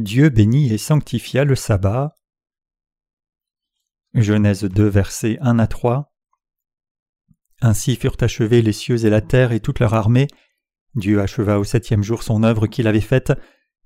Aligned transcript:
Dieu 0.00 0.30
bénit 0.30 0.72
et 0.72 0.78
sanctifia 0.78 1.44
le 1.44 1.54
sabbat. 1.54 2.18
Genèse 4.14 4.64
2 4.64 4.86
versets 4.86 5.36
1 5.42 5.58
à 5.58 5.66
3 5.66 6.10
Ainsi 7.60 7.96
furent 7.96 8.16
achevés 8.20 8.62
les 8.62 8.72
cieux 8.72 9.04
et 9.04 9.10
la 9.10 9.20
terre 9.20 9.52
et 9.52 9.60
toute 9.60 9.78
leur 9.78 9.92
armée. 9.92 10.26
Dieu 10.94 11.20
acheva 11.20 11.58
au 11.58 11.64
septième 11.64 12.02
jour 12.02 12.22
son 12.22 12.42
œuvre 12.42 12.66
qu'il 12.66 12.88
avait 12.88 13.02
faite, 13.02 13.32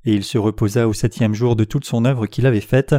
et 0.04 0.14
il 0.14 0.22
se 0.22 0.38
reposa 0.38 0.86
au 0.86 0.92
septième 0.92 1.34
jour 1.34 1.56
de 1.56 1.64
toute 1.64 1.84
son 1.84 2.04
œuvre 2.04 2.26
qu'il 2.26 2.46
avait 2.46 2.60
faite. 2.60 2.94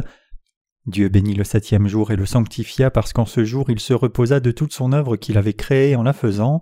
Dieu 0.84 1.08
bénit 1.08 1.34
le 1.34 1.44
septième 1.44 1.88
jour 1.88 2.12
et 2.12 2.16
le 2.16 2.26
sanctifia 2.26 2.90
parce 2.90 3.14
qu'en 3.14 3.26
ce 3.26 3.44
jour 3.44 3.70
il 3.70 3.80
se 3.80 3.94
reposa 3.94 4.40
de 4.40 4.50
toute 4.50 4.74
son 4.74 4.92
œuvre 4.92 5.16
qu'il 5.16 5.38
avait 5.38 5.54
créée 5.54 5.96
en 5.96 6.02
la 6.02 6.12
faisant. 6.12 6.60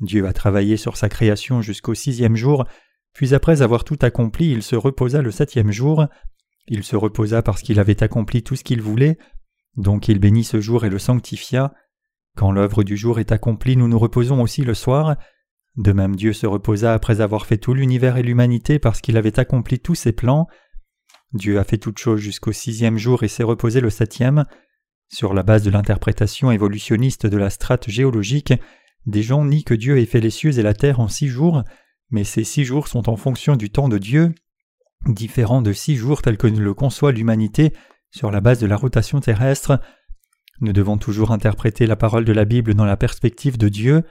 Dieu 0.00 0.26
a 0.26 0.34
travaillé 0.34 0.76
sur 0.76 0.98
sa 0.98 1.08
création 1.08 1.62
jusqu'au 1.62 1.94
sixième 1.94 2.36
jour, 2.36 2.66
puis 3.14 3.32
après 3.32 3.62
avoir 3.62 3.84
tout 3.84 3.98
accompli, 4.02 4.50
il 4.50 4.62
se 4.62 4.76
reposa 4.76 5.22
le 5.22 5.30
septième 5.30 5.70
jour. 5.70 6.06
Il 6.66 6.82
se 6.82 6.96
reposa 6.96 7.42
parce 7.42 7.62
qu'il 7.62 7.78
avait 7.78 8.02
accompli 8.02 8.42
tout 8.42 8.56
ce 8.56 8.64
qu'il 8.64 8.82
voulait, 8.82 9.18
donc 9.76 10.08
il 10.08 10.18
bénit 10.18 10.44
ce 10.44 10.60
jour 10.60 10.84
et 10.84 10.90
le 10.90 10.98
sanctifia. 10.98 11.72
Quand 12.36 12.50
l'œuvre 12.50 12.82
du 12.82 12.96
jour 12.96 13.20
est 13.20 13.32
accomplie, 13.32 13.76
nous 13.76 13.86
nous 13.86 13.98
reposons 13.98 14.42
aussi 14.42 14.62
le 14.62 14.74
soir. 14.74 15.16
De 15.76 15.92
même 15.92 16.16
Dieu 16.16 16.32
se 16.32 16.46
reposa 16.46 16.92
après 16.92 17.20
avoir 17.20 17.46
fait 17.46 17.58
tout 17.58 17.74
l'univers 17.74 18.16
et 18.16 18.22
l'humanité 18.22 18.78
parce 18.78 19.00
qu'il 19.00 19.16
avait 19.16 19.38
accompli 19.38 19.78
tous 19.78 19.94
ses 19.94 20.12
plans. 20.12 20.48
Dieu 21.32 21.58
a 21.58 21.64
fait 21.64 21.78
toutes 21.78 21.98
choses 21.98 22.20
jusqu'au 22.20 22.52
sixième 22.52 22.98
jour 22.98 23.22
et 23.22 23.28
s'est 23.28 23.42
reposé 23.44 23.80
le 23.80 23.90
septième. 23.90 24.44
Sur 25.08 25.34
la 25.34 25.42
base 25.44 25.62
de 25.62 25.70
l'interprétation 25.70 26.50
évolutionniste 26.50 27.26
de 27.26 27.36
la 27.36 27.50
strate 27.50 27.88
géologique, 27.88 28.54
des 29.06 29.22
gens 29.22 29.44
nient 29.44 29.62
que 29.62 29.74
Dieu 29.74 29.98
ait 29.98 30.06
fait 30.06 30.20
les 30.20 30.30
cieux 30.30 30.58
et 30.58 30.62
la 30.62 30.74
terre 30.74 30.98
en 30.98 31.08
six 31.08 31.28
jours, 31.28 31.62
mais 32.14 32.22
ces 32.22 32.44
six 32.44 32.64
jours 32.64 32.86
sont 32.86 33.10
en 33.10 33.16
fonction 33.16 33.56
du 33.56 33.70
temps 33.70 33.88
de 33.88 33.98
Dieu, 33.98 34.32
différents 35.04 35.62
de 35.62 35.72
six 35.72 35.96
jours 35.96 36.22
tels 36.22 36.36
que 36.36 36.46
le 36.46 36.72
conçoit 36.72 37.10
l'humanité 37.10 37.72
sur 38.12 38.30
la 38.30 38.40
base 38.40 38.60
de 38.60 38.68
la 38.68 38.76
rotation 38.76 39.18
terrestre. 39.18 39.80
Nous 40.60 40.72
devons 40.72 40.96
toujours 40.96 41.32
interpréter 41.32 41.86
la 41.86 41.96
parole 41.96 42.24
de 42.24 42.32
la 42.32 42.44
Bible 42.44 42.74
dans 42.74 42.84
la 42.84 42.96
perspective 42.96 43.58
de 43.58 43.68
Dieu. 43.68 44.04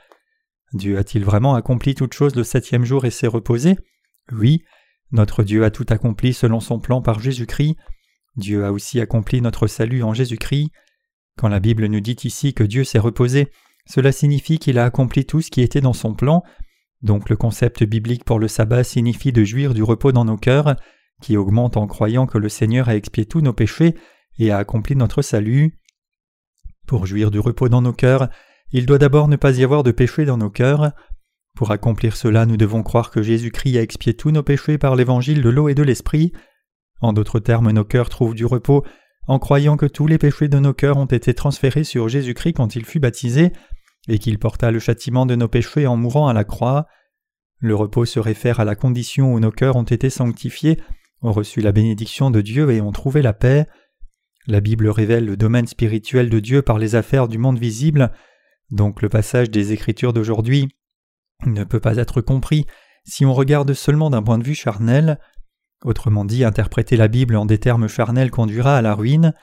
Dieu 0.73 0.97
a-t-il 0.97 1.23
vraiment 1.23 1.55
accompli 1.55 1.95
toute 1.95 2.13
chose 2.13 2.35
le 2.35 2.43
septième 2.43 2.83
jour 2.83 3.05
et 3.05 3.09
s'est 3.09 3.25
reposé? 3.25 3.77
Oui, 4.33 4.63
notre 5.13 5.41
Dieu 5.41 5.63
a 5.63 5.71
tout 5.71 5.85
accompli 5.87 6.33
selon 6.33 6.59
son 6.59 6.81
plan 6.81 7.01
par 7.01 7.21
Jésus-Christ. 7.21 7.77
Dieu 8.35 8.65
a 8.65 8.73
aussi 8.73 8.99
accompli 8.99 9.39
notre 9.39 9.67
salut 9.67 10.03
en 10.03 10.13
Jésus-Christ. 10.13 10.71
Quand 11.37 11.47
la 11.47 11.61
Bible 11.61 11.85
nous 11.85 12.01
dit 12.01 12.17
ici 12.25 12.53
que 12.53 12.65
Dieu 12.65 12.83
s'est 12.83 12.99
reposé, 12.99 13.49
cela 13.85 14.11
signifie 14.11 14.59
qu'il 14.59 14.77
a 14.77 14.83
accompli 14.83 15.25
tout 15.25 15.39
ce 15.39 15.49
qui 15.49 15.61
était 15.61 15.81
dans 15.81 15.93
son 15.93 16.13
plan, 16.13 16.43
donc 17.03 17.29
le 17.29 17.35
concept 17.35 17.83
biblique 17.83 18.23
pour 18.23 18.39
le 18.39 18.47
sabbat 18.47 18.83
signifie 18.83 19.31
de 19.31 19.43
jouir 19.43 19.73
du 19.73 19.83
repos 19.83 20.11
dans 20.11 20.25
nos 20.25 20.37
cœurs, 20.37 20.75
qui 21.21 21.37
augmente 21.37 21.77
en 21.77 21.85
croyant 21.85 22.25
que 22.25 22.37
le 22.37 22.49
Seigneur 22.49 22.89
a 22.89 22.95
expié 22.95 23.25
tous 23.25 23.41
nos 23.41 23.53
péchés 23.53 23.95
et 24.39 24.51
a 24.51 24.57
accompli 24.57 24.95
notre 24.95 25.21
salut. 25.21 25.79
Pour 26.87 27.05
jouir 27.05 27.29
du 27.29 27.39
repos 27.39 27.69
dans 27.69 27.81
nos 27.81 27.93
cœurs, 27.93 28.29
il 28.71 28.85
doit 28.85 28.97
d'abord 28.97 29.27
ne 29.27 29.35
pas 29.35 29.57
y 29.57 29.63
avoir 29.63 29.83
de 29.83 29.91
péché 29.91 30.25
dans 30.25 30.37
nos 30.37 30.49
cœurs. 30.49 30.93
Pour 31.55 31.71
accomplir 31.71 32.15
cela, 32.15 32.45
nous 32.45 32.57
devons 32.57 32.83
croire 32.83 33.11
que 33.11 33.21
Jésus-Christ 33.21 33.77
a 33.77 33.81
expié 33.81 34.15
tous 34.15 34.31
nos 34.31 34.41
péchés 34.41 34.77
par 34.77 34.95
l'évangile 34.95 35.41
de 35.41 35.49
l'eau 35.49 35.69
et 35.69 35.75
de 35.75 35.83
l'esprit. 35.83 36.33
En 36.99 37.13
d'autres 37.13 37.39
termes, 37.39 37.71
nos 37.71 37.85
cœurs 37.85 38.09
trouvent 38.09 38.33
du 38.33 38.45
repos 38.45 38.83
en 39.27 39.39
croyant 39.39 39.77
que 39.77 39.85
tous 39.85 40.07
les 40.07 40.17
péchés 40.17 40.47
de 40.47 40.59
nos 40.59 40.73
cœurs 40.73 40.97
ont 40.97 41.05
été 41.05 41.33
transférés 41.33 41.83
sur 41.83 42.09
Jésus-Christ 42.09 42.53
quand 42.53 42.75
il 42.75 42.85
fut 42.85 42.99
baptisé, 42.99 43.53
et 44.07 44.19
qu'il 44.19 44.39
porta 44.39 44.71
le 44.71 44.79
châtiment 44.79 45.25
de 45.25 45.35
nos 45.35 45.47
péchés 45.47 45.87
en 45.87 45.95
mourant 45.95 46.27
à 46.27 46.33
la 46.33 46.43
croix. 46.43 46.87
Le 47.59 47.75
repos 47.75 48.05
se 48.05 48.19
réfère 48.19 48.59
à 48.59 48.65
la 48.65 48.75
condition 48.75 49.33
où 49.33 49.39
nos 49.39 49.51
cœurs 49.51 49.75
ont 49.75 49.83
été 49.83 50.09
sanctifiés, 50.09 50.79
ont 51.21 51.31
reçu 51.31 51.61
la 51.61 51.71
bénédiction 51.71 52.29
de 52.29 52.41
Dieu 52.41 52.71
et 52.71 52.81
ont 52.81 52.91
trouvé 52.91 53.21
la 53.21 53.33
paix. 53.33 53.65
La 54.47 54.59
Bible 54.59 54.89
révèle 54.89 55.25
le 55.25 55.37
domaine 55.37 55.67
spirituel 55.67 56.29
de 56.29 56.39
Dieu 56.39 56.61
par 56.61 56.77
les 56.77 56.95
affaires 56.95 57.29
du 57.29 57.37
monde 57.37 57.57
visible, 57.57 58.11
donc 58.71 59.01
le 59.01 59.07
passage 59.07 59.49
des 59.49 59.71
Écritures 59.71 60.11
d'aujourd'hui 60.11 60.67
ne 61.45 61.63
peut 61.63 61.79
pas 61.79 61.97
être 61.97 62.21
compris 62.21 62.65
si 63.05 63.25
on 63.25 63.33
regarde 63.33 63.73
seulement 63.73 64.09
d'un 64.09 64.23
point 64.23 64.37
de 64.37 64.43
vue 64.43 64.55
charnel. 64.55 65.19
Autrement 65.83 66.25
dit, 66.25 66.43
interpréter 66.43 66.95
la 66.95 67.07
Bible 67.07 67.35
en 67.35 67.45
des 67.45 67.57
termes 67.57 67.87
charnels 67.87 68.31
conduira 68.31 68.77
à 68.77 68.81
la 68.81 68.95
ruine. 68.95 69.33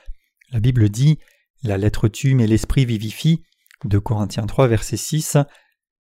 La 0.50 0.60
Bible 0.60 0.88
dit 0.88 1.18
La 1.62 1.78
lettre 1.78 2.08
tue 2.08 2.34
mais 2.34 2.46
l'esprit 2.46 2.84
vivifie. 2.84 3.42
De 3.84 3.98
Corinthiens 3.98 4.46
3, 4.46 4.68
verset 4.68 4.96
6. 4.96 5.38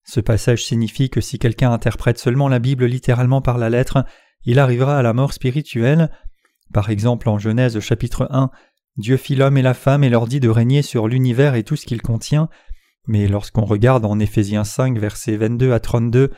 Ce 0.05 0.21
passage 0.21 0.65
signifie 0.65 1.11
que 1.11 1.21
si 1.21 1.39
quelqu'un 1.39 1.71
interprète 1.71 2.19
seulement 2.19 2.49
la 2.49 2.59
Bible 2.59 2.87
littéralement 2.87 3.43
par 3.43 3.59
la 3.59 3.71
lettre, 3.71 4.05
il 4.45 4.59
arrivera 4.59 4.99
à 4.99 5.03
la 5.03 5.13
mort 5.13 5.33
spirituelle. 5.33 6.11
Par 6.73 6.91
exemple, 6.91 7.29
en 7.29 7.39
Genèse 7.39 7.79
chapitre 7.81 8.27
1, 8.31 8.51
Dieu 8.97 9.17
fit 9.17 9.37
l'homme 9.37 9.59
et 9.59 9.63
la 9.63 9.75
femme 9.75 10.03
et 10.03 10.09
leur 10.09 10.27
dit 10.27 10.41
de 10.41 10.49
régner 10.49 10.83
sur 10.83 11.09
l'univers 11.09 11.55
et 11.55 11.63
tout 11.63 11.77
ce 11.77 11.87
qu'il 11.87 12.03
contient. 12.03 12.49
Mais 13.07 13.29
lorsqu'on 13.29 13.65
regarde 13.65 14.05
en 14.05 14.19
Éphésiens 14.19 14.65
5, 14.65 14.99
versets 14.99 15.37
22 15.37 15.73
à 15.73 15.81
32, 15.81 16.31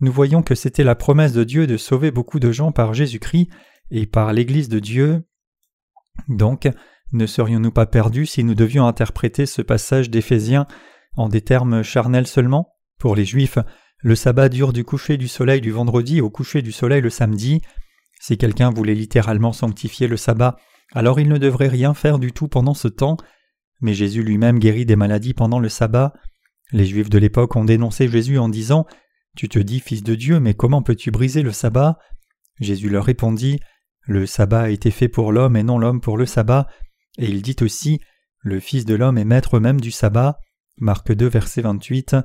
nous 0.00 0.12
voyons 0.12 0.42
que 0.42 0.54
c'était 0.54 0.84
la 0.84 0.94
promesse 0.94 1.32
de 1.32 1.44
Dieu 1.44 1.66
de 1.66 1.76
sauver 1.76 2.10
beaucoup 2.10 2.38
de 2.38 2.52
gens 2.52 2.72
par 2.72 2.94
Jésus-Christ 2.94 3.48
et 3.90 4.06
par 4.06 4.32
l'Église 4.32 4.68
de 4.68 4.78
Dieu. 4.78 5.24
Donc, 6.28 6.68
ne 7.12 7.26
serions-nous 7.26 7.70
pas 7.70 7.86
perdus 7.86 8.26
si 8.26 8.44
nous 8.44 8.54
devions 8.54 8.86
interpréter 8.86 9.46
ce 9.46 9.62
passage 9.62 10.10
d'Éphésiens 10.10 10.66
en 11.16 11.28
des 11.28 11.40
termes 11.40 11.82
charnels 11.82 12.26
seulement? 12.26 12.74
Pour 12.98 13.16
les 13.16 13.24
Juifs, 13.24 13.58
le 14.00 14.14
sabbat 14.14 14.48
dure 14.48 14.72
du 14.72 14.84
coucher 14.84 15.16
du 15.16 15.28
soleil 15.28 15.60
du 15.60 15.70
vendredi 15.70 16.20
au 16.20 16.30
coucher 16.30 16.62
du 16.62 16.72
soleil 16.72 17.00
le 17.00 17.10
samedi. 17.10 17.62
Si 18.20 18.36
quelqu'un 18.36 18.70
voulait 18.70 18.94
littéralement 18.94 19.52
sanctifier 19.52 20.06
le 20.06 20.16
sabbat, 20.16 20.56
alors 20.92 21.18
il 21.18 21.28
ne 21.28 21.38
devrait 21.38 21.68
rien 21.68 21.94
faire 21.94 22.18
du 22.18 22.32
tout 22.32 22.48
pendant 22.48 22.74
ce 22.74 22.88
temps. 22.88 23.16
Mais 23.80 23.94
Jésus 23.94 24.22
lui-même 24.22 24.58
guérit 24.58 24.86
des 24.86 24.96
maladies 24.96 25.34
pendant 25.34 25.60
le 25.60 25.68
sabbat. 25.68 26.12
Les 26.72 26.84
Juifs 26.84 27.10
de 27.10 27.18
l'époque 27.18 27.56
ont 27.56 27.64
dénoncé 27.64 28.08
Jésus 28.08 28.38
en 28.38 28.48
disant 28.48 28.86
Tu 29.36 29.48
te 29.48 29.58
dis 29.58 29.80
fils 29.80 30.02
de 30.02 30.14
Dieu, 30.14 30.40
mais 30.40 30.54
comment 30.54 30.82
peux-tu 30.82 31.10
briser 31.10 31.42
le 31.42 31.52
sabbat? 31.52 31.98
Jésus 32.60 32.90
leur 32.90 33.04
répondit 33.04 33.60
Le 34.02 34.26
sabbat 34.26 34.62
a 34.62 34.68
été 34.68 34.90
fait 34.90 35.08
pour 35.08 35.32
l'homme 35.32 35.56
et 35.56 35.62
non 35.62 35.78
l'homme 35.78 36.00
pour 36.00 36.18
le 36.18 36.26
sabbat. 36.26 36.66
Et 37.18 37.28
il 37.28 37.42
dit 37.42 37.56
aussi 37.60 38.00
Le 38.38 38.60
Fils 38.60 38.84
de 38.84 38.94
l'homme 38.94 39.18
est 39.18 39.24
maître 39.24 39.58
même 39.58 39.80
du 39.80 39.90
sabbat. 39.90 40.38
Marc 40.78 41.12
2, 41.12 41.26
verset 41.26 41.62
28. 41.62 42.16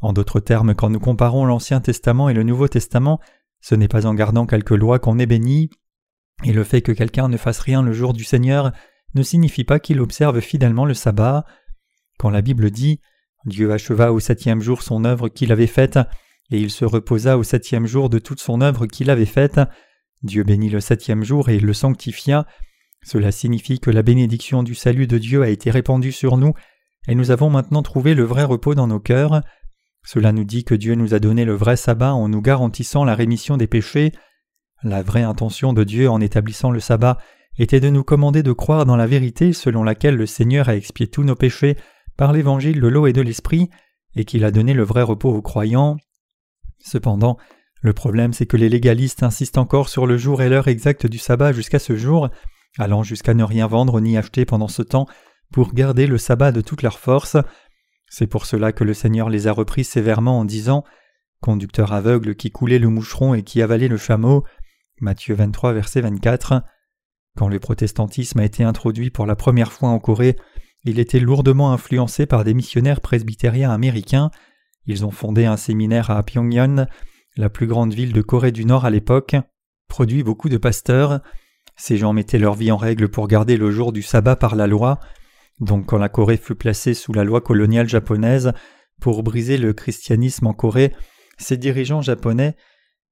En 0.00 0.12
d'autres 0.12 0.40
termes, 0.40 0.74
quand 0.74 0.90
nous 0.90 1.00
comparons 1.00 1.44
l'Ancien 1.44 1.80
Testament 1.80 2.28
et 2.28 2.34
le 2.34 2.44
Nouveau 2.44 2.68
Testament, 2.68 3.20
ce 3.60 3.74
n'est 3.74 3.88
pas 3.88 4.06
en 4.06 4.14
gardant 4.14 4.46
quelques 4.46 4.70
lois 4.70 4.98
qu'on 4.98 5.18
est 5.18 5.26
béni, 5.26 5.70
et 6.44 6.52
le 6.52 6.64
fait 6.64 6.82
que 6.82 6.92
quelqu'un 6.92 7.28
ne 7.28 7.36
fasse 7.36 7.60
rien 7.60 7.82
le 7.82 7.92
jour 7.92 8.12
du 8.12 8.24
Seigneur 8.24 8.72
ne 9.14 9.22
signifie 9.22 9.64
pas 9.64 9.78
qu'il 9.78 10.00
observe 10.00 10.40
fidèlement 10.40 10.84
le 10.84 10.94
sabbat. 10.94 11.44
Quand 12.18 12.30
la 12.30 12.42
Bible 12.42 12.70
dit 12.70 13.00
Dieu 13.44 13.72
acheva 13.72 14.12
au 14.12 14.20
septième 14.20 14.60
jour 14.60 14.82
son 14.82 15.04
œuvre 15.04 15.28
qu'il 15.28 15.52
avait 15.52 15.66
faite, 15.66 15.98
et 16.50 16.60
il 16.60 16.70
se 16.70 16.84
reposa 16.84 17.38
au 17.38 17.42
septième 17.42 17.86
jour 17.86 18.08
de 18.08 18.18
toute 18.18 18.40
son 18.40 18.60
œuvre 18.60 18.86
qu'il 18.86 19.10
avait 19.10 19.26
faite, 19.26 19.60
Dieu 20.22 20.44
bénit 20.44 20.70
le 20.70 20.80
septième 20.80 21.24
jour 21.24 21.48
et 21.48 21.58
le 21.58 21.72
sanctifia, 21.72 22.46
cela 23.04 23.32
signifie 23.32 23.80
que 23.80 23.90
la 23.90 24.02
bénédiction 24.02 24.62
du 24.62 24.74
salut 24.74 25.06
de 25.06 25.18
Dieu 25.18 25.42
a 25.42 25.48
été 25.48 25.70
répandue 25.70 26.12
sur 26.12 26.36
nous, 26.36 26.54
et 27.08 27.14
nous 27.14 27.30
avons 27.30 27.50
maintenant 27.50 27.82
trouvé 27.82 28.14
le 28.14 28.22
vrai 28.22 28.44
repos 28.44 28.74
dans 28.74 28.86
nos 28.86 29.00
cœurs. 29.00 29.42
Cela 30.04 30.32
nous 30.32 30.44
dit 30.44 30.64
que 30.64 30.74
Dieu 30.74 30.94
nous 30.94 31.14
a 31.14 31.18
donné 31.18 31.44
le 31.44 31.54
vrai 31.54 31.76
sabbat 31.76 32.14
en 32.14 32.28
nous 32.28 32.40
garantissant 32.40 33.04
la 33.04 33.14
rémission 33.14 33.56
des 33.56 33.66
péchés. 33.66 34.12
La 34.84 35.02
vraie 35.02 35.22
intention 35.22 35.72
de 35.72 35.84
Dieu 35.84 36.08
en 36.08 36.20
établissant 36.20 36.70
le 36.70 36.80
sabbat 36.80 37.18
était 37.58 37.80
de 37.80 37.90
nous 37.90 38.04
commander 38.04 38.42
de 38.42 38.52
croire 38.52 38.86
dans 38.86 38.96
la 38.96 39.06
vérité 39.06 39.52
selon 39.52 39.82
laquelle 39.82 40.16
le 40.16 40.26
Seigneur 40.26 40.68
a 40.68 40.76
expié 40.76 41.06
tous 41.06 41.24
nos 41.24 41.36
péchés 41.36 41.76
par 42.16 42.32
l'évangile 42.32 42.80
de 42.80 42.88
l'eau 42.88 43.06
et 43.06 43.12
de 43.12 43.20
l'esprit, 43.20 43.68
et 44.14 44.24
qu'il 44.24 44.44
a 44.44 44.50
donné 44.50 44.74
le 44.74 44.84
vrai 44.84 45.02
repos 45.02 45.30
aux 45.30 45.42
croyants. 45.42 45.96
Cependant, 46.78 47.36
le 47.80 47.92
problème 47.92 48.32
c'est 48.32 48.46
que 48.46 48.56
les 48.56 48.68
légalistes 48.68 49.22
insistent 49.22 49.58
encore 49.58 49.88
sur 49.88 50.06
le 50.06 50.16
jour 50.16 50.42
et 50.42 50.48
l'heure 50.48 50.68
exacte 50.68 51.06
du 51.06 51.18
sabbat 51.18 51.52
jusqu'à 51.52 51.78
ce 51.78 51.96
jour, 51.96 52.28
allant 52.78 53.02
jusqu'à 53.02 53.34
ne 53.34 53.44
rien 53.44 53.66
vendre 53.66 54.00
ni 54.00 54.16
acheter 54.16 54.44
pendant 54.44 54.68
ce 54.68 54.82
temps 54.82 55.06
pour 55.52 55.74
garder 55.74 56.06
le 56.06 56.18
sabbat 56.18 56.52
de 56.52 56.60
toute 56.60 56.82
leur 56.82 56.98
force. 56.98 57.36
C'est 58.08 58.26
pour 58.26 58.46
cela 58.46 58.72
que 58.72 58.84
le 58.84 58.94
Seigneur 58.94 59.28
les 59.28 59.46
a 59.46 59.52
repris 59.52 59.84
sévèrement 59.84 60.38
en 60.38 60.44
disant 60.44 60.84
Conducteur 61.40 61.92
aveugle 61.92 62.36
qui 62.36 62.50
coulait 62.50 62.78
le 62.78 62.88
moucheron 62.88 63.34
et 63.34 63.42
qui 63.42 63.62
avalait 63.62 63.88
le 63.88 63.96
chameau. 63.96 64.44
Matthieu 65.00 65.34
23, 65.34 65.72
verset 65.72 66.00
24. 66.00 66.62
Quand 67.36 67.48
le 67.48 67.58
protestantisme 67.58 68.38
a 68.38 68.44
été 68.44 68.62
introduit 68.62 69.10
pour 69.10 69.26
la 69.26 69.34
première 69.34 69.72
fois 69.72 69.88
en 69.88 69.98
Corée, 69.98 70.36
il 70.84 70.98
était 70.98 71.20
lourdement 71.20 71.72
influencé 71.72 72.26
par 72.26 72.44
des 72.44 72.54
missionnaires 72.54 73.00
presbytériens 73.00 73.70
américains. 73.70 74.30
Ils 74.86 75.04
ont 75.04 75.10
fondé 75.10 75.44
un 75.44 75.56
séminaire 75.56 76.10
à 76.10 76.22
Pyongyang, 76.22 76.86
la 77.36 77.48
plus 77.48 77.66
grande 77.66 77.94
ville 77.94 78.12
de 78.12 78.22
Corée 78.22 78.52
du 78.52 78.64
Nord 78.64 78.84
à 78.84 78.90
l'époque, 78.90 79.36
produit 79.88 80.22
beaucoup 80.22 80.48
de 80.48 80.58
pasteurs. 80.58 81.20
Ces 81.76 81.96
gens 81.96 82.12
mettaient 82.12 82.38
leur 82.38 82.54
vie 82.54 82.70
en 82.70 82.76
règle 82.76 83.08
pour 83.08 83.28
garder 83.28 83.56
le 83.56 83.70
jour 83.70 83.92
du 83.92 84.02
sabbat 84.02 84.36
par 84.36 84.56
la 84.56 84.66
loi. 84.66 85.00
Donc 85.60 85.86
quand 85.86 85.98
la 85.98 86.08
Corée 86.08 86.36
fut 86.36 86.54
placée 86.54 86.94
sous 86.94 87.12
la 87.12 87.24
loi 87.24 87.40
coloniale 87.40 87.88
japonaise 87.88 88.52
pour 89.00 89.22
briser 89.22 89.56
le 89.56 89.72
christianisme 89.72 90.46
en 90.46 90.54
Corée, 90.54 90.92
ces 91.38 91.56
dirigeants 91.56 92.02
japonais 92.02 92.56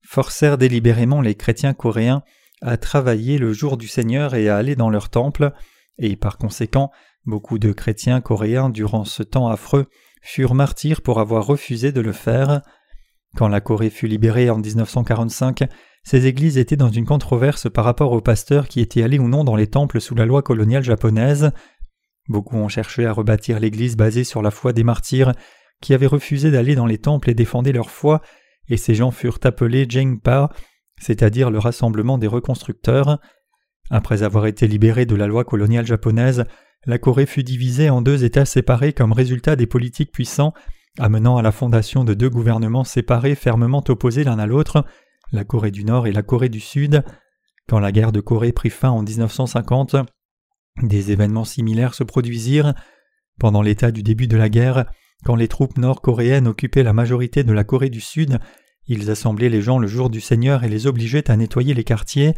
forcèrent 0.07 0.59
délibérément 0.59 1.21
les 1.21 1.35
chrétiens 1.35 1.75
coréens 1.75 2.23
à 2.63 2.77
travailler 2.77 3.39
le 3.39 3.53
jour 3.53 3.77
du 3.77 3.89
Seigneur 3.89 4.35
et 4.35 4.49
à 4.49 4.57
aller 4.57 4.77
dans 4.77 4.91
leur 4.91 5.09
temple, 5.09 5.53
et 5.99 6.17
par 6.17 6.39
conséquent 6.39 6.91
beaucoup 7.27 7.59
de 7.59 7.73
chrétiens 7.73 8.21
coréens 8.21 8.71
durant 8.71 9.05
ce 9.05 9.23
temps 9.23 9.49
affreux 9.49 9.87
furent 10.23 10.55
martyrs 10.55 11.03
pour 11.03 11.21
avoir 11.21 11.47
refusé 11.47 11.93
de 11.93 12.01
le 12.01 12.13
faire. 12.13 12.63
Quand 13.37 13.49
la 13.49 13.61
Corée 13.61 13.91
fut 13.91 14.07
libérée 14.07 14.51
en 14.51 14.59
1945, 14.59 15.65
ces 16.03 16.27
églises 16.27 16.59
étaient 16.59 16.77
dans 16.77 16.91
une 16.91 17.07
controverse 17.07 17.71
par 17.71 17.85
rapport 17.85 18.13
aux 18.13 18.21
pasteurs 18.21 18.69
qui 18.69 18.81
étaient 18.81 19.03
allés 19.03 19.19
ou 19.19 19.29
non 19.29 19.45
dans 19.45 19.57
les 19.57 19.67
temples 19.69 20.01
sous 20.01 20.15
la 20.15 20.27
loi 20.27 20.43
coloniale 20.43 20.83
japonaise. 20.83 21.53
Beaucoup 22.29 22.57
ont 22.57 22.69
cherché 22.69 23.07
à 23.07 23.13
rebâtir 23.13 23.61
l'église 23.61 23.97
basée 23.97 24.25
sur 24.25 24.43
la 24.43 24.51
foi 24.51 24.73
des 24.73 24.85
martyrs 24.85 25.33
qui 25.81 25.95
avaient 25.95 26.07
refusé 26.07 26.51
d'aller 26.51 26.75
dans 26.75 26.87
les 26.87 26.99
temples 26.99 27.31
et 27.31 27.35
défendaient 27.35 27.73
leur 27.73 27.91
foi, 27.91 28.21
et 28.69 28.77
ces 28.77 28.95
gens 28.95 29.11
furent 29.11 29.39
appelés 29.45 29.87
Jengpa, 29.89 30.51
c'est-à-dire 31.01 31.51
le 31.51 31.59
rassemblement 31.59 32.19
des 32.19 32.27
reconstructeurs. 32.27 33.19
Après 33.91 34.23
avoir 34.23 34.47
été 34.47 34.67
libérée 34.67 35.07
de 35.07 35.17
la 35.17 35.27
loi 35.27 35.45
coloniale 35.45 35.87
japonaise, 35.87 36.45
la 36.87 36.99
Corée 36.99 37.27
fut 37.27 37.43
divisée 37.43 37.91
en 37.91 38.03
deux 38.03 38.25
États 38.25 38.45
séparés 38.45 38.93
comme 38.93 39.13
résultat 39.13 39.57
des 39.57 39.67
politiques 39.67 40.13
puissants, 40.13 40.55
amenant 40.99 41.37
à 41.37 41.43
la 41.43 41.53
fondation 41.53 42.05
de 42.05 42.15
deux 42.15 42.31
gouvernements 42.31 42.85
séparés 42.85 43.35
fermement 43.35 43.85
opposés 43.89 44.25
l'un 44.25 44.39
à 44.39 44.47
l'autre, 44.47 44.85
la 45.33 45.45
Corée 45.45 45.71
du 45.71 45.85
Nord 45.85 46.07
et 46.07 46.13
la 46.13 46.23
Corée 46.23 46.49
du 46.49 46.61
Sud. 46.61 47.05
Quand 47.69 47.79
la 47.79 47.93
guerre 47.93 48.13
de 48.13 48.21
Corée 48.21 48.53
prit 48.53 48.71
fin 48.71 48.91
en 48.91 49.03
1950, 49.03 49.97
des 50.83 51.13
événements 51.13 51.45
similaires 51.45 51.95
se 51.95 52.05
produisirent. 52.05 52.75
Pendant 53.39 53.63
l'état 53.63 53.91
du 53.91 54.03
début 54.03 54.27
de 54.27 54.37
la 54.37 54.49
guerre, 54.49 54.87
quand 55.25 55.37
les 55.37 55.49
troupes 55.49 55.79
nord-coréennes 55.79 56.49
occupaient 56.49 56.83
la 56.83 56.93
majorité 56.93 57.45
de 57.45 57.53
la 57.53 57.65
Corée 57.65 57.91
du 57.91 58.01
Sud, 58.01 58.39
ils 58.87 59.11
assemblaient 59.11 59.49
les 59.49 59.63
gens 59.63 59.79
le 59.79 59.87
jour 59.87 60.11
du 60.11 60.21
Seigneur 60.21 60.65
et 60.65 60.69
les 60.69 60.87
obligeaient 60.87 61.31
à 61.31 61.37
nettoyer 61.37 61.75
les 61.75 61.85
quartiers. 61.85 62.35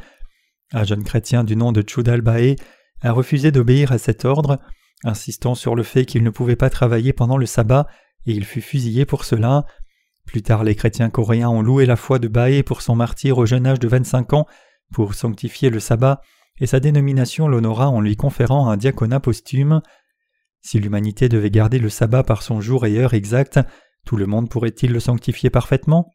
Un 0.72 0.84
jeune 0.84 1.04
chrétien 1.04 1.44
du 1.44 1.56
nom 1.56 1.72
de 1.72 1.82
Chudal 1.86 2.20
Bae 2.20 2.56
a 3.00 3.12
refusé 3.12 3.50
d'obéir 3.50 3.92
à 3.92 3.98
cet 3.98 4.24
ordre, 4.24 4.58
insistant 5.04 5.54
sur 5.54 5.74
le 5.74 5.82
fait 5.82 6.04
qu'il 6.04 6.22
ne 6.22 6.30
pouvait 6.30 6.56
pas 6.56 6.70
travailler 6.70 7.12
pendant 7.12 7.36
le 7.36 7.46
sabbat, 7.46 7.86
et 8.26 8.32
il 8.32 8.44
fut 8.44 8.60
fusillé 8.60 9.04
pour 9.04 9.24
cela. 9.24 9.66
Plus 10.26 10.42
tard, 10.42 10.64
les 10.64 10.74
chrétiens 10.74 11.10
coréens 11.10 11.48
ont 11.48 11.62
loué 11.62 11.86
la 11.86 11.96
foi 11.96 12.18
de 12.18 12.28
Baé 12.28 12.62
pour 12.62 12.82
son 12.82 12.94
martyr 12.94 13.38
au 13.38 13.46
jeune 13.46 13.66
âge 13.66 13.80
de 13.80 13.88
25 13.88 14.32
ans 14.34 14.46
pour 14.92 15.14
sanctifier 15.14 15.70
le 15.70 15.80
sabbat, 15.80 16.20
et 16.60 16.66
sa 16.66 16.80
dénomination 16.80 17.48
l'honora 17.48 17.88
en 17.88 18.00
lui 18.00 18.16
conférant 18.16 18.68
un 18.68 18.76
diaconat 18.76 19.20
posthume. 19.20 19.80
Si 20.60 20.78
l'humanité 20.78 21.28
devait 21.28 21.50
garder 21.50 21.78
le 21.78 21.88
sabbat 21.88 22.22
par 22.22 22.42
son 22.42 22.60
jour 22.60 22.86
et 22.86 22.98
heure 22.98 23.14
exact, 23.14 23.58
tout 24.04 24.16
le 24.16 24.26
monde 24.26 24.48
pourrait-il 24.48 24.92
le 24.92 25.00
sanctifier 25.00 25.50
parfaitement? 25.50 26.10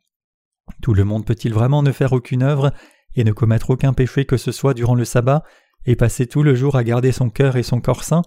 Tout 0.81 0.94
le 0.94 1.04
monde 1.04 1.25
peut-il 1.25 1.54
vraiment 1.54 1.83
ne 1.83 1.92
faire 1.92 2.13
aucune 2.13 2.44
œuvre 2.44 2.71
et 3.15 3.24
ne 3.24 3.31
commettre 3.31 3.71
aucun 3.71 3.94
péché 3.94 4.25
que 4.25 4.38
ce 4.38 4.51
soit 4.51 4.74
durant 4.74 4.95
le 4.95 5.06
sabbat 5.06 5.44
et 5.86 5.95
passer 5.95 6.27
tout 6.27 6.44
le 6.44 6.56
jour 6.56 6.75
à 6.75 6.83
garder 6.83 7.12
son 7.12 7.30
cœur 7.30 7.56
et 7.56 7.63
son 7.63 7.81
corps 7.81 8.04
saint? 8.04 8.21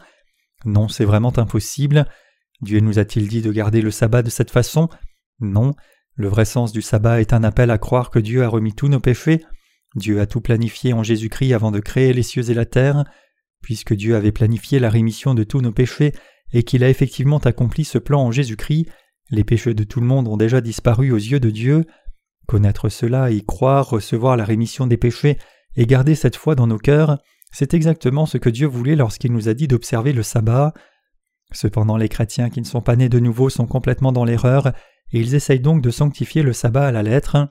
Non, 0.65 0.89
c'est 0.89 1.05
vraiment 1.05 1.37
impossible. 1.39 2.07
Dieu 2.63 2.81
nous 2.81 2.99
a-t-il 2.99 3.29
dit 3.29 3.43
de 3.43 3.53
garder 3.53 3.81
le 3.81 3.91
sabbat 3.91 4.23
de 4.23 4.31
cette 4.31 4.51
façon? 4.51 4.89
Non. 5.41 5.73
Le 6.15 6.29
vrai 6.29 6.45
sens 6.45 6.73
du 6.73 6.83
sabbat 6.83 7.21
est 7.21 7.33
un 7.33 7.45
appel 7.45 7.71
à 7.71 7.79
croire 7.79 8.11
que 8.11 8.19
Dieu 8.19 8.43
a 8.43 8.49
remis 8.49 8.75
tous 8.75 8.89
nos 8.89 9.01
péchés. 9.01 9.45
Dieu 9.97 10.21
a 10.21 10.27
tout 10.27 10.41
planifié 10.41 10.93
en 10.93 11.03
Jésus-Christ 11.03 11.55
avant 11.55 11.71
de 11.71 11.81
créer 11.81 12.13
les 12.13 12.23
cieux 12.23 12.51
et 12.51 12.55
la 12.55 12.67
terre. 12.67 13.05
Puisque 13.63 13.95
Dieu 13.95 14.17
avait 14.17 14.33
planifié 14.33 14.79
la 14.79 14.91
rémission 14.91 15.35
de 15.35 15.45
tous 15.45 15.61
nos 15.61 15.73
péchés 15.73 16.13
et 16.53 16.63
qu'il 16.63 16.85
a 16.85 16.89
effectivement 16.89 17.39
accompli 17.39 17.85
ce 17.85 17.99
plan 17.99 18.23
en 18.23 18.31
Jésus-Christ, 18.31 18.87
les 19.31 19.45
péchés 19.45 19.75
de 19.75 19.85
tout 19.85 20.01
le 20.01 20.07
monde 20.07 20.29
ont 20.29 20.37
déjà 20.37 20.61
disparu 20.61 21.13
aux 21.13 21.17
yeux 21.17 21.41
de 21.41 21.51
Dieu. 21.51 21.85
Connaître 22.47 22.89
cela, 22.89 23.31
y 23.31 23.45
croire, 23.45 23.89
recevoir 23.89 24.37
la 24.37 24.45
rémission 24.45 24.87
des 24.87 24.97
péchés 24.97 25.39
et 25.77 25.87
garder 25.87 26.15
cette 26.15 26.37
foi 26.37 26.55
dans 26.55 26.67
nos 26.67 26.79
cœurs, 26.79 27.19
c'est 27.53 27.75
exactement 27.75 28.27
ce 28.27 28.39
que 28.39 28.51
Dieu 28.51 28.67
voulait 28.67 28.97
lorsqu'il 28.97 29.33
nous 29.33 29.49
a 29.49 29.55
dit 29.55 29.69
d'observer 29.69 30.13
le 30.13 30.23
sabbat. 30.23 30.75
Cependant 31.53 31.97
les 31.97 32.09
chrétiens 32.09 32.51
qui 32.51 32.61
ne 32.61 32.67
sont 32.67 32.81
pas 32.81 32.97
nés 32.97 33.09
de 33.09 33.19
nouveau 33.19 33.51
sont 33.51 33.67
complètement 33.67 34.13
dans 34.13 34.25
l'erreur, 34.25 34.69
et 35.13 35.21
ils 35.21 35.35
essayent 35.35 35.61
donc 35.61 35.83
de 35.83 35.91
sanctifier 35.91 36.43
le 36.43 36.53
sabbat 36.53 36.87
à 36.87 36.93
la 36.93 37.03
lettre. 37.03 37.49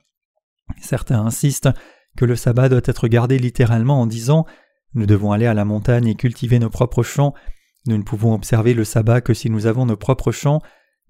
Certains 0.81 1.25
insistent 1.25 1.69
que 2.15 2.25
le 2.25 2.35
sabbat 2.35 2.69
doit 2.69 2.81
être 2.85 3.07
gardé 3.07 3.37
littéralement 3.37 4.01
en 4.01 4.07
disant 4.07 4.45
Nous 4.93 5.05
devons 5.05 5.31
aller 5.31 5.45
à 5.45 5.53
la 5.53 5.65
montagne 5.65 6.07
et 6.07 6.15
cultiver 6.15 6.59
nos 6.59 6.69
propres 6.69 7.03
champs, 7.03 7.33
nous 7.87 7.97
ne 7.97 8.03
pouvons 8.03 8.33
observer 8.33 8.73
le 8.73 8.83
sabbat 8.83 9.21
que 9.21 9.33
si 9.33 9.49
nous 9.49 9.65
avons 9.65 9.85
nos 9.85 9.95
propres 9.95 10.31
champs, 10.31 10.61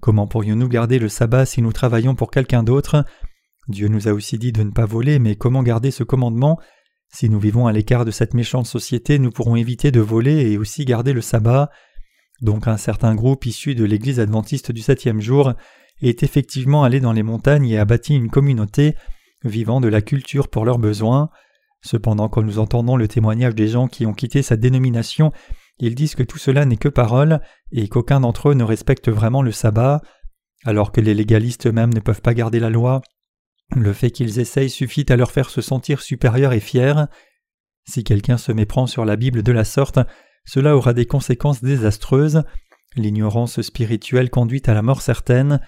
comment 0.01 0.27
pourrions-nous 0.27 0.69
garder 0.69 0.99
le 0.99 1.09
sabbat 1.09 1.45
si 1.45 1.61
nous 1.61 1.73
travaillons 1.73 2.15
pour 2.15 2.31
quelqu'un 2.31 2.63
d'autre? 2.63 3.05
Dieu 3.67 3.87
nous 3.87 4.07
a 4.07 4.13
aussi 4.13 4.37
dit 4.37 4.51
de 4.51 4.63
ne 4.63 4.71
pas 4.71 4.85
voler, 4.85 5.19
mais 5.19 5.35
comment 5.35 5.63
garder 5.63 5.91
ce 5.91 6.03
commandement? 6.03 6.59
Si 7.11 7.29
nous 7.29 7.39
vivons 7.39 7.65
à 7.65 7.71
l'écart 7.71 8.05
de 8.05 8.11
cette 8.11 8.35
méchante 8.35 8.67
société, 8.67 9.17
nous 9.17 9.31
pourrons 9.31 9.55
éviter 9.55 9.91
de 9.91 9.99
voler 9.99 10.51
et 10.51 10.57
aussi 10.57 10.85
garder 10.85 11.11
le 11.11 11.21
sabbat. 11.21 11.71
Donc 12.41 12.67
un 12.67 12.77
certain 12.77 13.15
groupe 13.15 13.45
issu 13.45 13.75
de 13.75 13.83
l'Église 13.83 14.19
adventiste 14.19 14.71
du 14.71 14.81
septième 14.81 15.21
jour 15.21 15.53
est 16.01 16.23
effectivement 16.23 16.83
allé 16.83 16.99
dans 16.99 17.11
les 17.11 17.23
montagnes 17.23 17.67
et 17.67 17.77
a 17.77 17.85
bâti 17.85 18.15
une 18.15 18.29
communauté 18.29 18.95
vivant 19.43 19.81
de 19.81 19.87
la 19.87 20.01
culture 20.01 20.47
pour 20.47 20.65
leurs 20.65 20.79
besoins. 20.79 21.29
Cependant, 21.81 22.29
quand 22.29 22.41
nous 22.41 22.59
entendons 22.59 22.95
le 22.95 23.07
témoignage 23.07 23.55
des 23.55 23.67
gens 23.67 23.87
qui 23.87 24.05
ont 24.05 24.13
quitté 24.13 24.41
sa 24.41 24.57
dénomination, 24.57 25.31
ils 25.79 25.95
disent 25.95 26.15
que 26.15 26.23
tout 26.23 26.37
cela 26.37 26.65
n'est 26.65 26.77
que 26.77 26.89
parole 26.89 27.41
et 27.71 27.87
qu'aucun 27.87 28.19
d'entre 28.19 28.49
eux 28.49 28.53
ne 28.53 28.63
respecte 28.63 29.09
vraiment 29.09 29.41
le 29.41 29.51
sabbat, 29.51 30.01
alors 30.65 30.91
que 30.91 30.99
les 30.99 31.13
légalistes 31.13 31.67
eux-mêmes 31.67 31.93
ne 31.93 32.01
peuvent 32.01 32.21
pas 32.21 32.33
garder 32.33 32.59
la 32.59 32.69
loi. 32.69 33.01
Le 33.75 33.93
fait 33.93 34.11
qu'ils 34.11 34.39
essayent 34.39 34.69
suffit 34.69 35.05
à 35.09 35.15
leur 35.15 35.31
faire 35.31 35.49
se 35.49 35.61
sentir 35.61 36.01
supérieurs 36.01 36.53
et 36.53 36.59
fiers. 36.59 37.05
Si 37.87 38.03
quelqu'un 38.03 38.37
se 38.37 38.51
méprend 38.51 38.87
sur 38.87 39.05
la 39.05 39.15
Bible 39.15 39.41
de 39.41 39.51
la 39.51 39.63
sorte, 39.63 39.99
cela 40.49 40.75
aura 40.75 40.93
des 40.93 41.05
conséquences 41.05 41.63
désastreuses. 41.63 42.41
L'ignorance 42.95 43.61
spirituelle 43.61 44.31
conduit 44.31 44.63
à 44.65 44.73
la 44.73 44.81
mort 44.81 45.03
certaine. 45.03 45.59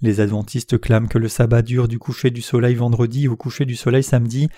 Les 0.00 0.20
adventistes 0.20 0.80
clament 0.80 1.08
que 1.08 1.18
le 1.18 1.26
sabbat 1.26 1.62
dure 1.62 1.88
du 1.88 1.98
coucher 1.98 2.30
du 2.30 2.40
soleil 2.40 2.76
vendredi 2.76 3.26
au 3.26 3.34
coucher 3.34 3.64
du 3.64 3.74
soleil 3.74 4.04
samedi, 4.04 4.48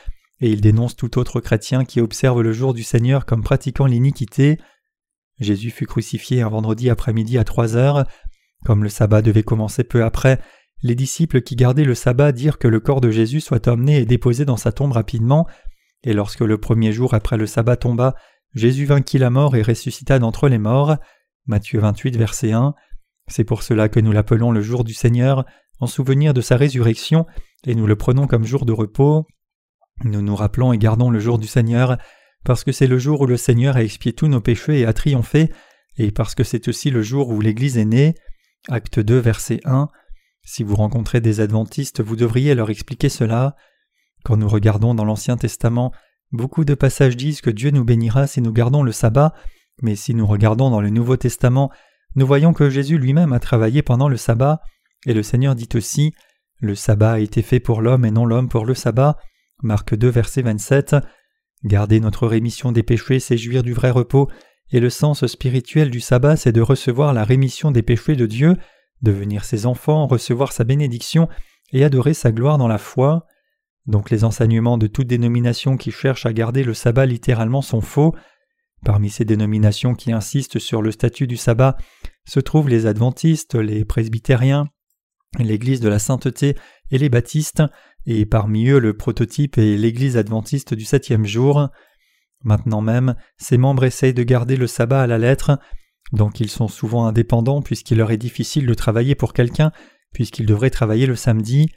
et 0.43 0.50
ils 0.50 0.61
dénoncent 0.61 0.97
tout 0.97 1.19
autre 1.19 1.41
chrétien 1.41 1.87
qui 1.87 2.03
observe 2.03 2.43
le 2.43 2.53
jour 2.53 2.75
du 2.75 2.83
Seigneur 2.83 3.25
comme 3.25 3.43
pratiquant 3.43 3.87
l'iniquité. 3.87 4.59
Jésus 5.41 5.71
fut 5.71 5.87
crucifié 5.87 6.43
un 6.43 6.50
vendredi 6.50 6.91
après-midi 6.91 7.38
à 7.38 7.45
trois 7.45 7.75
heures. 7.75 8.05
Comme 8.67 8.83
le 8.83 8.91
sabbat 8.91 9.23
devait 9.23 9.45
commencer 9.45 9.83
peu 9.83 10.05
après, 10.05 10.41
les 10.83 10.95
disciples 10.95 11.41
qui 11.41 11.57
gardaient 11.57 11.85
le 11.85 11.95
sabbat 11.95 12.33
dirent 12.33 12.59
que 12.59 12.69
le 12.69 12.81
corps 12.81 13.00
de 13.00 13.11
Jésus 13.11 13.41
soit 13.41 13.67
emmené 13.67 13.97
et 13.97 14.05
déposé 14.05 14.45
dans 14.45 14.59
sa 14.59 14.73
tombe 14.73 14.93
rapidement, 14.93 15.47
et 16.03 16.12
lorsque 16.12 16.41
le 16.41 16.59
premier 16.59 16.93
jour 16.93 17.15
après 17.15 17.38
le 17.38 17.47
sabbat 17.47 17.79
tomba, 17.79 18.15
Jésus 18.55 18.87
vainquit 18.87 19.19
la 19.19 19.31
mort 19.31 19.57
et 19.57 19.63
ressuscita 19.63 20.19
d'entre 20.19 20.49
les 20.49 20.59
morts. 20.59 20.97
Matthieu 21.47 21.81
28, 21.81 22.17
verset 22.17 22.53
1. 22.53 22.75
C'est 23.27 23.45
pour 23.45 23.63
cela 23.63 23.89
que 23.89 24.01
nous 24.01 24.13
l'appelons 24.13 24.53
le 24.53 24.61
jour 24.61 24.85
du 24.85 24.95
Seigneur, 24.95 25.45
en 25.81 25.87
souvenir 25.87 26.35
de 26.35 26.41
sa 26.41 26.57
résurrection, 26.57 27.27
et 27.67 27.75
nous 27.75 27.87
le 27.87 27.97
prenons 27.97 28.27
comme 28.27 28.45
jour 28.45 28.65
de 28.65 28.73
repos. 28.73 29.27
Nous 30.05 30.23
nous 30.23 30.37
rappelons 30.37 30.73
et 30.73 30.79
gardons 30.79 31.11
le 31.11 31.19
jour 31.19 31.39
du 31.39 31.47
Seigneur, 31.47 31.99
parce 32.45 32.65
que 32.65 32.73
c'est 32.73 32.87
le 32.87 32.99
jour 32.99 33.23
où 33.23 33.27
le 33.27 33.37
Seigneur 33.37 33.77
a 33.77 33.83
expié 33.83 34.13
tous 34.13 34.29
nos 34.29 34.41
péchés 34.41 34.81
et 34.81 34.87
a 34.87 34.93
triomphé, 34.93 35.51
et 35.97 36.11
parce 36.11 36.35
que 36.35 36.45
c'est 36.45 36.69
aussi 36.69 36.91
le 36.91 37.03
jour 37.03 37.29
où 37.31 37.41
l'Église 37.41 37.79
est 37.79 37.85
née. 37.85 38.15
Acte 38.69 39.01
2, 39.01 39.19
verset 39.19 39.61
1. 39.65 39.89
Si 40.45 40.63
vous 40.63 40.77
rencontrez 40.77 41.21
des 41.21 41.41
adventistes, 41.41 42.03
vous 42.03 42.17
devriez 42.17 42.55
leur 42.55 42.71
expliquer 42.71 43.09
cela. 43.09 43.57
Quand 44.25 44.37
nous 44.37 44.49
regardons 44.49 44.95
dans 44.95 45.05
l'Ancien 45.05 45.37
Testament, 45.37 45.93
beaucoup 46.35 46.64
de 46.64 46.75
passages 46.75 47.17
disent 47.17 47.41
que 47.41 47.50
Dieu 47.50 47.71
nous 47.71 47.85
bénira 47.85 48.26
si 48.26 48.43
nous 48.43 48.53
gardons 48.53 48.83
le 48.83 48.93
sabbat, 48.93 49.33
mais 49.83 49.97
si 49.97 50.14
nous 50.14 50.26
regardons 50.26 50.71
dans 50.71 50.81
le 50.81 50.91
Nouveau 50.91 51.17
Testament, 51.17 51.71
nous 52.17 52.26
voyons 52.26 52.53
que 52.53 52.69
Jésus 52.69 52.99
lui-même 52.99 53.33
a 53.33 53.41
travaillé 53.41 53.83
pendant 53.83 54.09
le 54.09 54.17
sabbat, 54.17 54.61
et 55.07 55.14
le 55.14 55.23
Seigneur 55.23 55.55
dit 55.55 55.69
aussi 55.75 56.12
Le 56.61 56.75
sabbat 56.75 57.12
a 57.12 57.19
été 57.19 57.43
fait 57.43 57.61
pour 57.61 57.81
l'homme 57.81 58.05
et 58.05 58.11
non 58.11 58.26
l'homme 58.26 58.49
pour 58.49 58.67
le 58.67 58.75
sabbat. 58.75 59.17
Marc 59.62 59.95
2, 59.95 60.09
verset 60.09 60.43
27. 60.43 60.97
Garder 61.64 62.00
notre 62.00 62.26
rémission 62.26 62.73
des 62.73 62.83
péchés, 62.83 63.21
c'est 63.21 63.38
jouir 63.38 63.62
du 63.62 63.73
vrai 63.73 63.91
repos, 63.91 64.29
et 64.71 64.81
le 64.81 64.91
sens 64.91 65.26
spirituel 65.26 65.91
du 65.91 66.00
sabbat, 66.00 66.37
c'est 66.37 66.53
de 66.53 66.61
recevoir 66.61 67.14
la 67.14 67.25
rémission 67.25 67.71
des 67.71 67.83
péchés 67.83 68.17
de 68.17 68.26
Dieu 68.26 68.57
devenir 69.03 69.45
ses 69.45 69.67
enfants, 69.67 70.07
recevoir 70.07 70.53
sa 70.53 70.64
bénédiction 70.64 71.29
et 71.73 71.85
adorer 71.85 72.14
sa 72.14 72.33
gloire 72.33 72.59
dans 72.59 72.69
la 72.69 72.79
foi. 72.79 73.26
Donc 73.87 74.11
les 74.11 74.25
enseignements 74.25 74.79
de 74.79 74.87
toute 74.87 75.07
dénomination 75.07 75.76
qui 75.76 75.91
cherchent 75.91 76.26
à 76.26 76.33
garder 76.33 76.64
le 76.64 76.75
sabbat 76.75 77.07
littéralement 77.07 77.62
sont 77.62 77.81
faux. 77.81 78.14
Parmi 78.85 79.11
ces 79.11 79.25
dénominations 79.25 79.95
qui 79.95 80.12
insistent 80.12 80.59
sur 80.59 80.83
le 80.83 80.91
statut 80.91 81.26
du 81.26 81.37
sabbat 81.37 81.76
se 82.26 82.41
trouvent 82.41 82.69
les 82.69 82.87
adventistes, 82.87 83.55
les 83.55 83.85
presbytériens, 83.85 84.67
l'Église 85.38 85.81
de 85.81 85.88
la 85.88 85.99
sainteté 85.99 86.57
et 86.91 86.99
les 86.99 87.09
baptistes, 87.09 87.62
et 88.07 88.26
parmi 88.26 88.69
eux 88.69 88.79
le 88.79 88.97
prototype 88.97 89.59
est 89.59 89.76
l'Église 89.76 90.17
adventiste 90.17 90.75
du 90.75 90.85
septième 90.85 91.26
jour. 91.26 91.69
Maintenant 92.43 92.83
même, 92.83 93.14
ces 93.38 93.57
membres 93.57 93.85
essayent 93.85 94.14
de 94.14 94.23
garder 94.23 94.57
le 94.57 94.67
sabbat 94.67 95.03
à 95.03 95.07
la 95.07 95.19
lettre, 95.19 95.59
donc 96.12 96.41
ils 96.41 96.50
sont 96.50 96.69
souvent 96.69 97.07
indépendants 97.07 97.62
puisqu'il 97.62 97.99
leur 97.99 98.11
est 98.11 98.19
difficile 98.19 98.67
de 98.67 98.75
travailler 98.75 99.14
pour 99.14 99.33
quelqu'un, 99.33 99.73
puisqu'ils 100.12 100.47
devraient 100.47 100.71
travailler 100.71 101.07
le 101.07 101.17
samedi. 101.17 101.71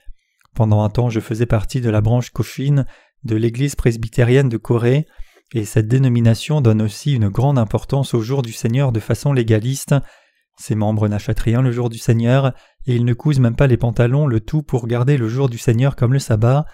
Pendant 0.58 0.82
un 0.82 0.90
temps, 0.90 1.12
je 1.12 1.20
faisais 1.20 1.46
partie 1.46 1.82
de 1.82 1.90
la 1.92 2.02
branche 2.02 2.32
Cofine 2.32 2.88
de 3.24 3.36
l'Église 3.36 3.76
presbytérienne 3.76 4.50
de 4.50 4.58
Corée, 4.58 5.06
et 5.54 5.66
cette 5.66 5.88
dénomination 5.88 6.62
donne 6.62 6.82
aussi 6.82 7.14
une 7.14 7.30
grande 7.30 7.60
importance 7.60 8.16
au 8.16 8.22
jour 8.22 8.42
du 8.42 8.54
Seigneur 8.54 8.92
de 8.92 9.00
façon 9.00 9.34
légaliste. 9.34 9.94
Ses 10.60 10.74
membres 10.74 11.08
n'achètent 11.08 11.42
rien 11.42 11.62
le 11.62 11.72
jour 11.72 11.90
du 11.90 12.00
Seigneur, 12.00 12.54
et 12.88 12.96
ils 12.96 13.06
ne 13.06 13.14
cousent 13.14 13.40
même 13.40 13.56
pas 13.56 13.68
les 13.68 13.78
pantalons, 13.78 14.26
le 14.26 14.40
tout 14.40 14.64
pour 14.64 14.88
garder 14.88 15.16
le 15.18 15.30
jour 15.30 15.48
du 15.48 15.60
Seigneur 15.60 15.96
comme 15.96 16.14
le 16.14 16.18
sabbat. 16.18 16.66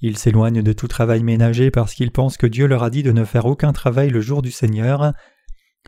Ils 0.00 0.18
s'éloignent 0.18 0.62
de 0.62 0.72
tout 0.74 0.88
travail 0.88 1.22
ménager 1.22 1.70
parce 1.70 1.94
qu'ils 1.94 2.12
pensent 2.12 2.36
que 2.36 2.46
Dieu 2.46 2.66
leur 2.66 2.82
a 2.82 2.90
dit 2.90 3.02
de 3.02 3.12
ne 3.12 3.24
faire 3.24 3.46
aucun 3.46 3.72
travail 3.72 4.10
le 4.10 4.20
jour 4.20 4.42
du 4.42 4.50
Seigneur. 4.50 5.14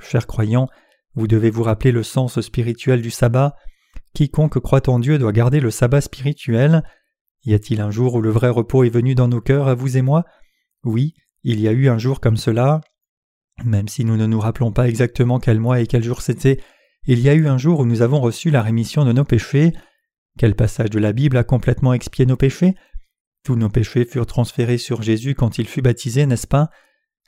Chers 0.00 0.26
croyants, 0.26 0.68
vous 1.14 1.26
devez 1.26 1.50
vous 1.50 1.64
rappeler 1.64 1.92
le 1.92 2.02
sens 2.02 2.40
spirituel 2.40 3.02
du 3.02 3.10
sabbat. 3.10 3.56
Quiconque 4.14 4.58
croit 4.60 4.88
en 4.88 4.98
Dieu 5.00 5.18
doit 5.18 5.32
garder 5.32 5.60
le 5.60 5.70
sabbat 5.70 6.00
spirituel. 6.00 6.82
Y 7.46 7.54
a-t-il 7.54 7.80
un 7.80 7.92
jour 7.92 8.14
où 8.14 8.20
le 8.20 8.30
vrai 8.30 8.48
repos 8.48 8.82
est 8.82 8.90
venu 8.90 9.14
dans 9.14 9.28
nos 9.28 9.40
cœurs, 9.40 9.68
à 9.68 9.74
vous 9.74 9.96
et 9.96 10.02
moi? 10.02 10.24
Oui, 10.84 11.14
il 11.44 11.60
y 11.60 11.68
a 11.68 11.72
eu 11.72 11.88
un 11.88 11.96
jour 11.96 12.20
comme 12.20 12.36
cela. 12.36 12.80
Même 13.64 13.86
si 13.86 14.04
nous 14.04 14.16
ne 14.16 14.26
nous 14.26 14.40
rappelons 14.40 14.72
pas 14.72 14.88
exactement 14.88 15.38
quel 15.38 15.60
mois 15.60 15.80
et 15.80 15.86
quel 15.86 16.02
jour 16.02 16.22
c'était, 16.22 16.60
il 17.06 17.20
y 17.20 17.28
a 17.28 17.34
eu 17.34 17.46
un 17.46 17.56
jour 17.56 17.80
où 17.80 17.86
nous 17.86 18.02
avons 18.02 18.20
reçu 18.20 18.50
la 18.50 18.62
rémission 18.62 19.04
de 19.04 19.12
nos 19.12 19.24
péchés. 19.24 19.72
Quel 20.36 20.56
passage 20.56 20.90
de 20.90 20.98
la 20.98 21.12
Bible 21.12 21.36
a 21.36 21.44
complètement 21.44 21.92
expié 21.92 22.26
nos 22.26 22.36
péchés? 22.36 22.74
Tous 23.44 23.54
nos 23.54 23.68
péchés 23.70 24.04
furent 24.04 24.26
transférés 24.26 24.76
sur 24.76 25.02
Jésus 25.02 25.36
quand 25.36 25.58
il 25.58 25.68
fut 25.68 25.82
baptisé, 25.82 26.26
n'est-ce 26.26 26.48
pas? 26.48 26.68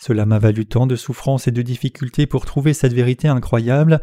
Cela 0.00 0.26
m'a 0.26 0.40
valu 0.40 0.66
tant 0.66 0.88
de 0.88 0.96
souffrances 0.96 1.46
et 1.46 1.52
de 1.52 1.62
difficultés 1.62 2.26
pour 2.26 2.44
trouver 2.44 2.74
cette 2.74 2.92
vérité 2.92 3.28
incroyable. 3.28 4.00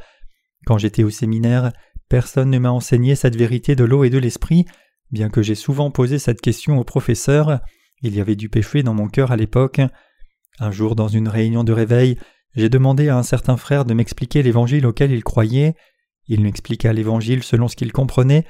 Quand 0.65 0.77
j'étais 0.77 1.03
au 1.03 1.09
séminaire, 1.09 1.73
personne 2.07 2.49
ne 2.51 2.57
m'a 2.57 2.71
enseigné 2.71 3.15
cette 3.15 3.35
vérité 3.35 3.75
de 3.75 3.83
l'eau 3.83 4.05
et 4.05 4.09
de 4.09 4.17
l'esprit, 4.17 4.65
Bien 5.11 5.29
que 5.29 5.41
j'ai 5.41 5.55
souvent 5.55 5.91
posé 5.91 6.19
cette 6.19 6.41
question 6.41 6.79
au 6.79 6.83
professeur, 6.83 7.59
il 8.01 8.15
y 8.15 8.21
avait 8.21 8.35
du 8.35 8.49
péché 8.49 8.83
dans 8.83 8.93
mon 8.93 9.07
cœur 9.07 9.31
à 9.31 9.37
l'époque. 9.37 9.81
Un 10.59 10.71
jour, 10.71 10.95
dans 10.95 11.07
une 11.07 11.27
réunion 11.27 11.63
de 11.63 11.73
réveil, 11.73 12.17
j'ai 12.55 12.69
demandé 12.69 13.09
à 13.09 13.17
un 13.17 13.23
certain 13.23 13.57
frère 13.57 13.85
de 13.85 13.93
m'expliquer 13.93 14.41
l'évangile 14.41 14.85
auquel 14.85 15.11
il 15.11 15.23
croyait. 15.23 15.75
Il 16.27 16.41
m'expliqua 16.41 16.93
l'évangile 16.93 17.43
selon 17.43 17.67
ce 17.67 17.75
qu'il 17.75 17.91
comprenait. 17.91 18.45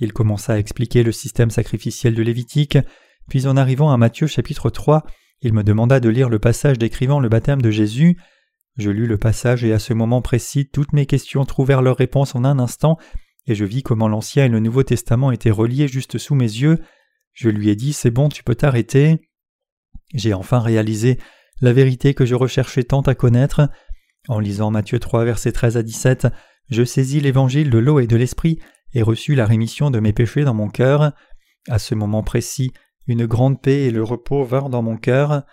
Il 0.00 0.12
commença 0.12 0.54
à 0.54 0.58
expliquer 0.58 1.02
le 1.02 1.12
système 1.12 1.50
sacrificiel 1.50 2.14
de 2.14 2.22
Lévitique. 2.22 2.78
Puis, 3.28 3.46
en 3.46 3.56
arrivant 3.56 3.92
à 3.92 3.96
Matthieu 3.96 4.26
chapitre 4.26 4.70
3, 4.70 5.04
il 5.42 5.52
me 5.52 5.62
demanda 5.62 6.00
de 6.00 6.08
lire 6.08 6.28
le 6.28 6.38
passage 6.38 6.78
décrivant 6.78 7.20
le 7.20 7.28
baptême 7.28 7.62
de 7.62 7.70
Jésus. 7.70 8.16
Je 8.76 8.90
lus 8.90 9.06
le 9.06 9.18
passage 9.18 9.64
et 9.64 9.72
à 9.72 9.78
ce 9.78 9.92
moment 9.92 10.22
précis, 10.22 10.68
toutes 10.70 10.92
mes 10.92 11.06
questions 11.06 11.44
trouvèrent 11.44 11.82
leur 11.82 11.96
réponse 11.96 12.34
en 12.34 12.44
un 12.44 12.58
instant 12.58 12.96
et 13.46 13.54
je 13.54 13.64
vis 13.64 13.82
comment 13.82 14.08
l'Ancien 14.08 14.44
et 14.44 14.48
le 14.48 14.60
Nouveau 14.60 14.82
Testament 14.82 15.32
étaient 15.32 15.50
reliés 15.50 15.88
juste 15.88 16.18
sous 16.18 16.34
mes 16.34 16.44
yeux. 16.44 16.78
Je 17.32 17.48
lui 17.48 17.68
ai 17.68 17.76
dit 17.76 17.92
C'est 17.92 18.10
bon, 18.10 18.28
tu 18.28 18.44
peux 18.44 18.54
t'arrêter. 18.54 19.20
J'ai 20.14 20.34
enfin 20.34 20.58
réalisé 20.58 21.18
la 21.60 21.72
vérité 21.72 22.14
que 22.14 22.26
je 22.26 22.34
recherchais 22.34 22.84
tant 22.84 23.02
à 23.02 23.14
connaître. 23.14 23.68
En 24.28 24.38
lisant 24.38 24.70
Matthieu 24.70 24.98
3, 24.98 25.24
versets 25.24 25.52
13 25.52 25.76
à 25.76 25.82
17, 25.82 26.28
je 26.68 26.84
saisis 26.84 27.20
l'évangile 27.20 27.70
de 27.70 27.78
l'eau 27.78 28.00
et 28.00 28.06
de 28.06 28.16
l'esprit 28.16 28.58
et 28.92 29.02
reçus 29.02 29.34
la 29.34 29.46
rémission 29.46 29.90
de 29.90 30.00
mes 30.00 30.12
péchés 30.12 30.44
dans 30.44 30.54
mon 30.54 30.68
cœur. 30.68 31.12
À 31.68 31.78
ce 31.78 31.94
moment 31.94 32.22
précis, 32.22 32.72
une 33.06 33.26
grande 33.26 33.60
paix 33.60 33.84
et 33.84 33.90
le 33.90 34.02
repos 34.02 34.44
vinrent 34.44 34.70
dans 34.70 34.82
mon 34.82 34.96
cœur. 34.96 35.44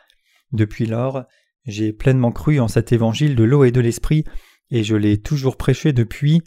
Depuis 0.51 0.85
lors, 0.85 1.25
j'ai 1.65 1.93
pleinement 1.93 2.31
cru 2.31 2.59
en 2.59 2.67
cet 2.67 2.91
évangile 2.91 3.35
de 3.35 3.43
l'eau 3.43 3.63
et 3.63 3.71
de 3.71 3.81
l'esprit, 3.81 4.23
et 4.71 4.83
je 4.83 4.95
l'ai 4.95 5.21
toujours 5.21 5.57
prêché 5.57 5.93
depuis. 5.93 6.41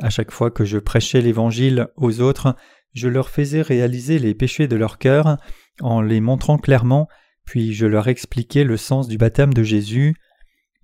À 0.00 0.10
chaque 0.10 0.30
fois 0.30 0.50
que 0.50 0.64
je 0.64 0.78
prêchais 0.78 1.20
l'Évangile 1.20 1.88
aux 1.96 2.20
autres, 2.20 2.54
je 2.92 3.08
leur 3.08 3.28
faisais 3.28 3.62
réaliser 3.62 4.18
les 4.18 4.34
péchés 4.34 4.68
de 4.68 4.76
leur 4.76 4.98
cœur 4.98 5.38
en 5.80 6.00
les 6.00 6.20
montrant 6.20 6.58
clairement, 6.58 7.08
puis 7.44 7.72
je 7.72 7.86
leur 7.86 8.08
expliquais 8.08 8.64
le 8.64 8.76
sens 8.76 9.08
du 9.08 9.18
baptême 9.18 9.54
de 9.54 9.62
Jésus. 9.62 10.14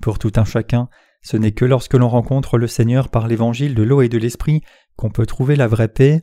Pour 0.01 0.19
tout 0.19 0.33
un 0.37 0.45
chacun, 0.45 0.89
ce 1.23 1.37
n'est 1.37 1.53
que 1.53 1.65
lorsque 1.65 1.95
l'on 1.95 2.09
rencontre 2.09 2.59
le 2.59 2.67
Seigneur 2.67 3.09
par 3.09 3.29
l'Évangile 3.29 3.75
de 3.75 3.83
l'eau 3.83 4.03
et 4.03 4.09
de 4.09 4.19
l'Esprit 4.19 4.63
qu'on 4.97 5.11
peut 5.11 5.27
trouver 5.27 5.57
la 5.57 5.69
vraie 5.69 5.89
paix. 5.89 6.21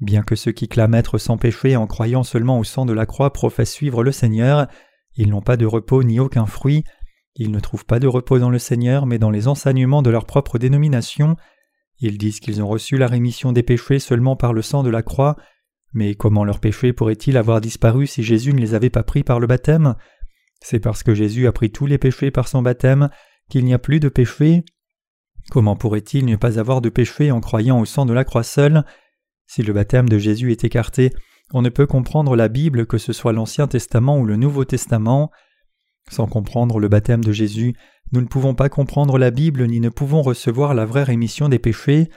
Bien 0.00 0.22
que 0.22 0.34
ceux 0.34 0.52
qui 0.52 0.68
clament 0.68 0.96
être 0.96 1.18
sans 1.18 1.36
péché 1.36 1.76
en 1.76 1.86
croyant 1.86 2.24
seulement 2.24 2.58
au 2.58 2.64
sang 2.64 2.84
de 2.86 2.92
la 2.92 3.06
croix 3.06 3.32
professent 3.32 3.72
suivre 3.72 4.02
le 4.02 4.10
Seigneur, 4.10 4.66
ils 5.16 5.28
n'ont 5.30 5.42
pas 5.42 5.56
de 5.56 5.66
repos 5.66 6.02
ni 6.02 6.18
aucun 6.18 6.46
fruit, 6.46 6.82
ils 7.36 7.50
ne 7.50 7.60
trouvent 7.60 7.86
pas 7.86 8.00
de 8.00 8.08
repos 8.08 8.38
dans 8.38 8.50
le 8.50 8.58
Seigneur 8.58 9.06
mais 9.06 9.18
dans 9.18 9.30
les 9.30 9.48
enseignements 9.48 10.02
de 10.02 10.10
leur 10.10 10.26
propre 10.26 10.58
dénomination, 10.58 11.36
ils 12.02 12.18
disent 12.18 12.40
qu'ils 12.40 12.62
ont 12.62 12.68
reçu 12.68 12.96
la 12.96 13.06
rémission 13.06 13.52
des 13.52 13.62
péchés 13.62 13.98
seulement 13.98 14.36
par 14.36 14.52
le 14.52 14.62
sang 14.62 14.82
de 14.82 14.90
la 14.90 15.02
croix, 15.02 15.36
mais 15.92 16.14
comment 16.14 16.44
leurs 16.44 16.60
péchés 16.60 16.92
pourraient-ils 16.92 17.36
avoir 17.36 17.60
disparu 17.60 18.06
si 18.06 18.22
Jésus 18.22 18.52
ne 18.52 18.60
les 18.60 18.74
avait 18.74 18.90
pas 18.90 19.02
pris 19.02 19.22
par 19.22 19.40
le 19.40 19.46
baptême? 19.46 19.94
C'est 20.60 20.80
parce 20.80 21.02
que 21.02 21.14
Jésus 21.14 21.46
a 21.46 21.52
pris 21.52 21.70
tous 21.70 21.86
les 21.86 21.98
péchés 21.98 22.30
par 22.30 22.48
son 22.48 22.62
baptême 22.62 23.08
qu'il 23.48 23.64
n'y 23.64 23.74
a 23.74 23.78
plus 23.78 24.00
de 24.00 24.08
péché. 24.08 24.64
Comment 25.50 25.76
pourrait-il 25.76 26.24
ne 26.24 26.36
pas 26.36 26.58
avoir 26.58 26.80
de 26.80 26.88
péché 26.88 27.30
en 27.30 27.40
croyant 27.40 27.80
au 27.80 27.84
sang 27.84 28.06
de 28.06 28.12
la 28.12 28.24
croix 28.24 28.42
seule 28.44 28.84
Si 29.46 29.62
le 29.62 29.72
baptême 29.72 30.08
de 30.08 30.18
Jésus 30.18 30.50
est 30.50 30.64
écarté, 30.64 31.12
on 31.52 31.62
ne 31.62 31.68
peut 31.68 31.86
comprendre 31.86 32.36
la 32.36 32.48
Bible 32.48 32.86
que 32.86 32.98
ce 32.98 33.12
soit 33.12 33.32
l'Ancien 33.32 33.66
Testament 33.66 34.18
ou 34.18 34.24
le 34.24 34.36
Nouveau 34.36 34.64
Testament. 34.64 35.30
Sans 36.10 36.26
comprendre 36.26 36.78
le 36.78 36.88
baptême 36.88 37.22
de 37.22 37.32
Jésus, 37.32 37.74
nous 38.12 38.20
ne 38.20 38.26
pouvons 38.26 38.54
pas 38.54 38.68
comprendre 38.68 39.18
la 39.18 39.30
Bible 39.30 39.66
ni 39.66 39.80
ne 39.80 39.88
pouvons 39.88 40.20
recevoir 40.20 40.74
la 40.74 40.84
vraie 40.84 41.02
rémission 41.02 41.48
des 41.48 41.58
péchés. 41.58 42.10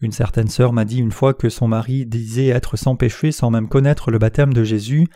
Une 0.00 0.12
certaine 0.12 0.48
sœur 0.48 0.72
m'a 0.72 0.84
dit 0.84 0.98
une 0.98 1.12
fois 1.12 1.32
que 1.32 1.48
son 1.48 1.68
mari 1.68 2.06
disait 2.06 2.48
être 2.48 2.76
sans 2.76 2.96
péché 2.96 3.30
sans 3.30 3.50
même 3.50 3.68
connaître 3.68 4.10
le 4.10 4.18
baptême 4.18 4.52
de 4.52 4.64
Jésus. 4.64 5.06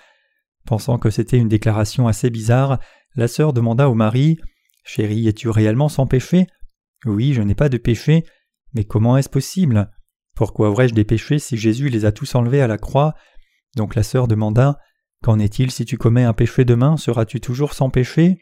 Pensant 0.64 0.98
que 0.98 1.10
c'était 1.10 1.38
une 1.38 1.48
déclaration 1.48 2.06
assez 2.06 2.30
bizarre, 2.30 2.78
la 3.16 3.26
sœur 3.26 3.52
demanda 3.52 3.88
au 3.88 3.94
mari 3.94 4.38
Chérie, 4.84 5.28
es-tu 5.28 5.48
réellement 5.48 5.88
sans 5.88 6.06
péché? 6.06 6.46
Oui, 7.04 7.34
je 7.34 7.42
n'ai 7.42 7.54
pas 7.54 7.68
de 7.68 7.76
péché. 7.76 8.24
Mais 8.74 8.84
comment 8.84 9.16
est-ce 9.16 9.28
possible? 9.28 9.90
Pourquoi 10.34 10.70
aurais-je 10.70 10.94
des 10.94 11.04
péchés 11.04 11.38
si 11.38 11.56
Jésus 11.56 11.88
les 11.88 12.04
a 12.04 12.12
tous 12.12 12.34
enlevés 12.34 12.62
à 12.62 12.66
la 12.66 12.78
croix? 12.78 13.14
Donc 13.76 13.94
la 13.94 14.02
sœur 14.02 14.28
demanda 14.28 14.78
Qu'en 15.22 15.38
est-il 15.38 15.70
si 15.70 15.84
tu 15.84 15.98
commets 15.98 16.24
un 16.24 16.32
péché 16.32 16.64
demain? 16.64 16.96
Seras-tu 16.96 17.40
toujours 17.40 17.74
sans 17.74 17.90
péché? 17.90 18.38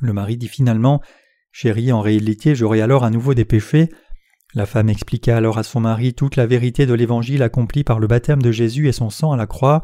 Le 0.00 0.12
mari 0.12 0.36
dit 0.36 0.48
finalement 0.48 1.00
Chérie, 1.52 1.90
en 1.90 2.00
réalité, 2.00 2.54
j'aurai 2.54 2.82
alors 2.82 3.04
à 3.04 3.10
nouveau 3.10 3.32
des 3.32 3.46
péchés. 3.46 3.88
La 4.54 4.66
femme 4.66 4.88
expliqua 4.88 5.36
alors 5.36 5.58
à 5.58 5.62
son 5.62 5.80
mari 5.80 6.14
toute 6.14 6.36
la 6.36 6.46
vérité 6.46 6.86
de 6.86 6.94
l'évangile 6.94 7.42
accompli 7.42 7.82
par 7.82 7.98
le 7.98 8.06
baptême 8.06 8.42
de 8.42 8.52
Jésus 8.52 8.88
et 8.88 8.92
son 8.92 9.10
sang 9.10 9.32
à 9.32 9.36
la 9.36 9.46
croix. 9.46 9.82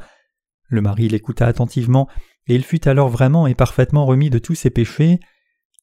Le 0.69 0.81
mari 0.81 1.09
l'écouta 1.09 1.47
attentivement, 1.47 2.09
et 2.47 2.55
il 2.55 2.63
fut 2.63 2.89
alors 2.89 3.09
vraiment 3.09 3.47
et 3.47 3.55
parfaitement 3.55 4.07
remis 4.07 4.31
de 4.31 4.39
tous 4.39 4.55
ses 4.55 4.71
péchés. 4.71 5.21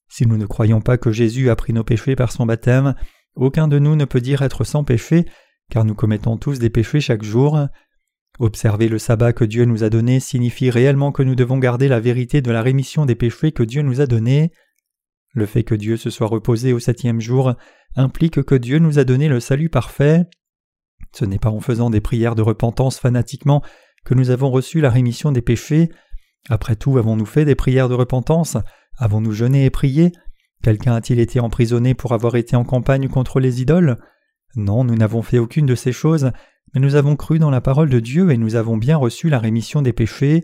Si 0.09 0.25
nous 0.25 0.37
ne 0.37 0.45
croyons 0.45 0.81
pas 0.81 0.97
que 0.97 1.11
Jésus 1.11 1.49
a 1.49 1.55
pris 1.55 1.73
nos 1.73 1.83
péchés 1.83 2.15
par 2.15 2.31
son 2.31 2.45
baptême, 2.45 2.95
aucun 3.35 3.67
de 3.67 3.79
nous 3.79 3.95
ne 3.95 4.05
peut 4.05 4.21
dire 4.21 4.41
être 4.41 4.63
sans 4.63 4.83
péché, 4.83 5.25
car 5.69 5.85
nous 5.85 5.95
commettons 5.95 6.37
tous 6.37 6.59
des 6.59 6.69
péchés 6.69 7.01
chaque 7.01 7.23
jour. 7.23 7.67
Observer 8.39 8.87
le 8.87 8.99
sabbat 8.99 9.33
que 9.33 9.43
Dieu 9.43 9.65
nous 9.65 9.83
a 9.83 9.89
donné 9.89 10.21
signifie 10.21 10.69
réellement 10.69 11.11
que 11.11 11.23
nous 11.23 11.35
devons 11.35 11.57
garder 11.57 11.89
la 11.89 11.99
vérité 11.99 12.41
de 12.41 12.51
la 12.51 12.61
rémission 12.61 13.05
des 13.05 13.15
péchés 13.15 13.51
que 13.51 13.63
Dieu 13.63 13.81
nous 13.81 13.99
a 13.99 14.07
donnés. 14.07 14.53
Le 15.33 15.45
fait 15.45 15.63
que 15.63 15.75
Dieu 15.75 15.97
se 15.97 16.09
soit 16.09 16.27
reposé 16.27 16.71
au 16.71 16.79
septième 16.79 17.19
jour 17.19 17.53
implique 17.97 18.41
que 18.43 18.55
Dieu 18.55 18.79
nous 18.79 18.97
a 18.97 19.03
donné 19.03 19.27
le 19.27 19.41
salut 19.41 19.69
parfait. 19.69 20.23
Ce 21.11 21.25
n'est 21.25 21.37
pas 21.37 21.49
en 21.49 21.59
faisant 21.59 21.89
des 21.89 21.99
prières 21.99 22.35
de 22.35 22.41
repentance 22.41 22.97
fanatiquement 22.97 23.61
que 24.05 24.13
nous 24.13 24.29
avons 24.29 24.49
reçu 24.49 24.79
la 24.79 24.89
rémission 24.89 25.33
des 25.33 25.41
péchés. 25.41 25.89
Après 26.49 26.77
tout, 26.77 26.97
avons-nous 26.97 27.25
fait 27.25 27.43
des 27.43 27.55
prières 27.55 27.89
de 27.89 27.93
repentance? 27.93 28.55
Avons-nous 28.97 29.33
jeûné 29.33 29.65
et 29.65 29.69
prié? 29.69 30.13
Quelqu'un 30.63 30.95
a-t-il 30.95 31.19
été 31.19 31.41
emprisonné 31.41 31.93
pour 31.93 32.13
avoir 32.13 32.37
été 32.37 32.55
en 32.55 32.63
campagne 32.63 33.09
contre 33.09 33.41
les 33.41 33.61
idoles? 33.61 33.97
Non, 34.55 34.85
nous 34.85 34.95
n'avons 34.95 35.23
fait 35.23 35.39
aucune 35.39 35.65
de 35.65 35.75
ces 35.75 35.91
choses, 35.91 36.31
mais 36.73 36.81
nous 36.81 36.95
avons 36.95 37.15
cru 37.15 37.39
dans 37.39 37.49
la 37.49 37.61
parole 37.61 37.89
de 37.89 37.99
Dieu 37.99 38.31
et 38.31 38.37
nous 38.37 38.55
avons 38.55 38.77
bien 38.77 38.97
reçu 38.97 39.29
la 39.29 39.39
rémission 39.39 39.81
des 39.81 39.93
péchés. 39.93 40.43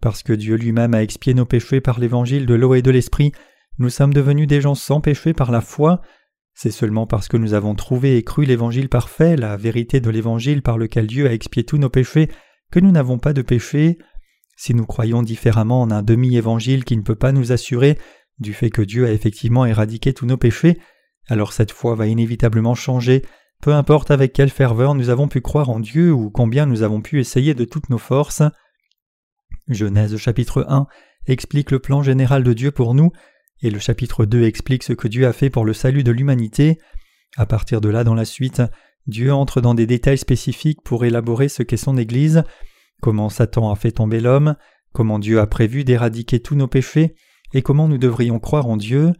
Parce 0.00 0.22
que 0.22 0.32
Dieu 0.32 0.56
lui-même 0.56 0.94
a 0.94 1.02
expié 1.02 1.34
nos 1.34 1.44
péchés 1.44 1.80
par 1.80 2.00
l'évangile 2.00 2.46
de 2.46 2.54
l'eau 2.54 2.74
et 2.74 2.82
de 2.82 2.90
l'esprit, 2.90 3.32
nous 3.78 3.90
sommes 3.90 4.12
devenus 4.12 4.48
des 4.48 4.60
gens 4.60 4.74
sans 4.74 5.00
péché 5.00 5.32
par 5.32 5.50
la 5.50 5.60
foi. 5.60 6.02
C'est 6.54 6.70
seulement 6.70 7.06
parce 7.06 7.28
que 7.28 7.36
nous 7.36 7.54
avons 7.54 7.74
trouvé 7.74 8.16
et 8.16 8.22
cru 8.22 8.44
l'évangile 8.44 8.88
parfait, 8.88 9.36
la 9.36 9.56
vérité 9.56 10.00
de 10.00 10.10
l'évangile 10.10 10.62
par 10.62 10.76
lequel 10.76 11.06
Dieu 11.06 11.26
a 11.26 11.32
expié 11.32 11.64
tous 11.64 11.78
nos 11.78 11.88
péchés, 11.88 12.28
que 12.70 12.80
nous 12.80 12.90
n'avons 12.90 13.18
pas 13.18 13.32
de 13.32 13.42
péché. 13.42 13.98
Si 14.56 14.74
nous 14.74 14.86
croyons 14.86 15.22
différemment 15.22 15.80
en 15.80 15.90
un 15.90 16.02
demi-évangile 16.02 16.84
qui 16.84 16.96
ne 16.96 17.02
peut 17.02 17.14
pas 17.14 17.32
nous 17.32 17.52
assurer 17.52 17.98
du 18.38 18.52
fait 18.52 18.70
que 18.70 18.82
Dieu 18.82 19.06
a 19.06 19.12
effectivement 19.12 19.64
éradiqué 19.64 20.12
tous 20.12 20.26
nos 20.26 20.36
péchés, 20.36 20.78
alors 21.28 21.52
cette 21.52 21.72
foi 21.72 21.94
va 21.94 22.06
inévitablement 22.06 22.74
changer 22.74 23.22
peu 23.62 23.72
importe 23.72 24.10
avec 24.10 24.32
quelle 24.32 24.50
ferveur 24.50 24.94
nous 24.94 25.08
avons 25.08 25.28
pu 25.28 25.40
croire 25.40 25.70
en 25.70 25.80
Dieu 25.80 26.12
ou 26.12 26.30
combien 26.30 26.66
nous 26.66 26.82
avons 26.82 27.00
pu 27.00 27.20
essayer 27.20 27.54
de 27.54 27.64
toutes 27.64 27.88
nos 27.88 27.98
forces. 27.98 28.42
Genèse 29.68 30.16
chapitre 30.16 30.66
1 30.68 30.86
explique 31.28 31.70
le 31.70 31.78
plan 31.78 32.02
général 32.02 32.42
de 32.42 32.52
Dieu 32.52 32.72
pour 32.72 32.94
nous, 32.94 33.12
et 33.62 33.70
le 33.70 33.78
chapitre 33.78 34.26
2 34.26 34.42
explique 34.42 34.82
ce 34.82 34.92
que 34.92 35.06
Dieu 35.06 35.28
a 35.28 35.32
fait 35.32 35.48
pour 35.48 35.64
le 35.64 35.72
salut 35.72 36.02
de 36.02 36.10
l'humanité. 36.10 36.78
À 37.36 37.46
partir 37.46 37.80
de 37.80 37.88
là, 37.88 38.02
dans 38.02 38.14
la 38.14 38.24
suite, 38.24 38.62
Dieu 39.06 39.32
entre 39.32 39.60
dans 39.60 39.74
des 39.74 39.86
détails 39.86 40.18
spécifiques 40.18 40.82
pour 40.82 41.04
élaborer 41.04 41.48
ce 41.48 41.62
qu'est 41.62 41.76
son 41.76 41.96
Église, 41.96 42.42
comment 43.00 43.28
Satan 43.28 43.70
a 43.70 43.76
fait 43.76 43.92
tomber 43.92 44.18
l'homme, 44.18 44.56
comment 44.92 45.20
Dieu 45.20 45.38
a 45.38 45.46
prévu 45.46 45.84
d'éradiquer 45.84 46.40
tous 46.40 46.56
nos 46.56 46.66
péchés, 46.66 47.14
et 47.54 47.62
comment 47.62 47.86
nous 47.86 47.98
devrions 47.98 48.40
croire 48.40 48.66
en 48.66 48.76
Dieu. 48.76 49.12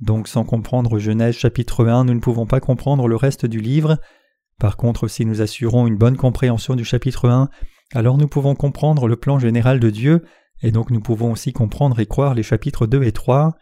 Donc 0.00 0.28
sans 0.28 0.44
comprendre 0.44 0.98
Genèse 0.98 1.36
chapitre 1.36 1.86
1, 1.86 2.04
nous 2.04 2.14
ne 2.14 2.20
pouvons 2.20 2.46
pas 2.46 2.60
comprendre 2.60 3.06
le 3.06 3.16
reste 3.16 3.46
du 3.46 3.60
livre. 3.60 3.98
Par 4.58 4.76
contre, 4.76 5.08
si 5.08 5.26
nous 5.26 5.42
assurons 5.42 5.86
une 5.86 5.96
bonne 5.96 6.16
compréhension 6.16 6.74
du 6.74 6.84
chapitre 6.84 7.28
1, 7.28 7.50
alors 7.92 8.16
nous 8.16 8.28
pouvons 8.28 8.54
comprendre 8.54 9.08
le 9.08 9.16
plan 9.16 9.38
général 9.38 9.80
de 9.80 9.90
Dieu, 9.90 10.24
et 10.62 10.70
donc 10.70 10.90
nous 10.90 11.00
pouvons 11.00 11.32
aussi 11.32 11.52
comprendre 11.52 12.00
et 12.00 12.06
croire 12.06 12.34
les 12.34 12.42
chapitres 12.42 12.86
2 12.86 13.02
et 13.02 13.12
3. 13.12 13.56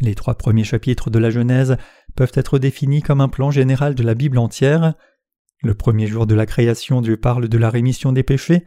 Les 0.00 0.14
trois 0.14 0.34
premiers 0.34 0.64
chapitres 0.64 1.10
de 1.10 1.18
la 1.18 1.30
Genèse 1.30 1.76
peuvent 2.16 2.32
être 2.34 2.58
définis 2.58 3.02
comme 3.02 3.20
un 3.20 3.28
plan 3.28 3.50
général 3.50 3.94
de 3.94 4.02
la 4.02 4.14
Bible 4.14 4.38
entière. 4.38 4.94
Le 5.62 5.74
premier 5.74 6.06
jour 6.06 6.26
de 6.26 6.34
la 6.34 6.46
création, 6.46 7.00
Dieu 7.00 7.16
parle 7.16 7.48
de 7.48 7.58
la 7.58 7.70
rémission 7.70 8.12
des 8.12 8.22
péchés, 8.22 8.64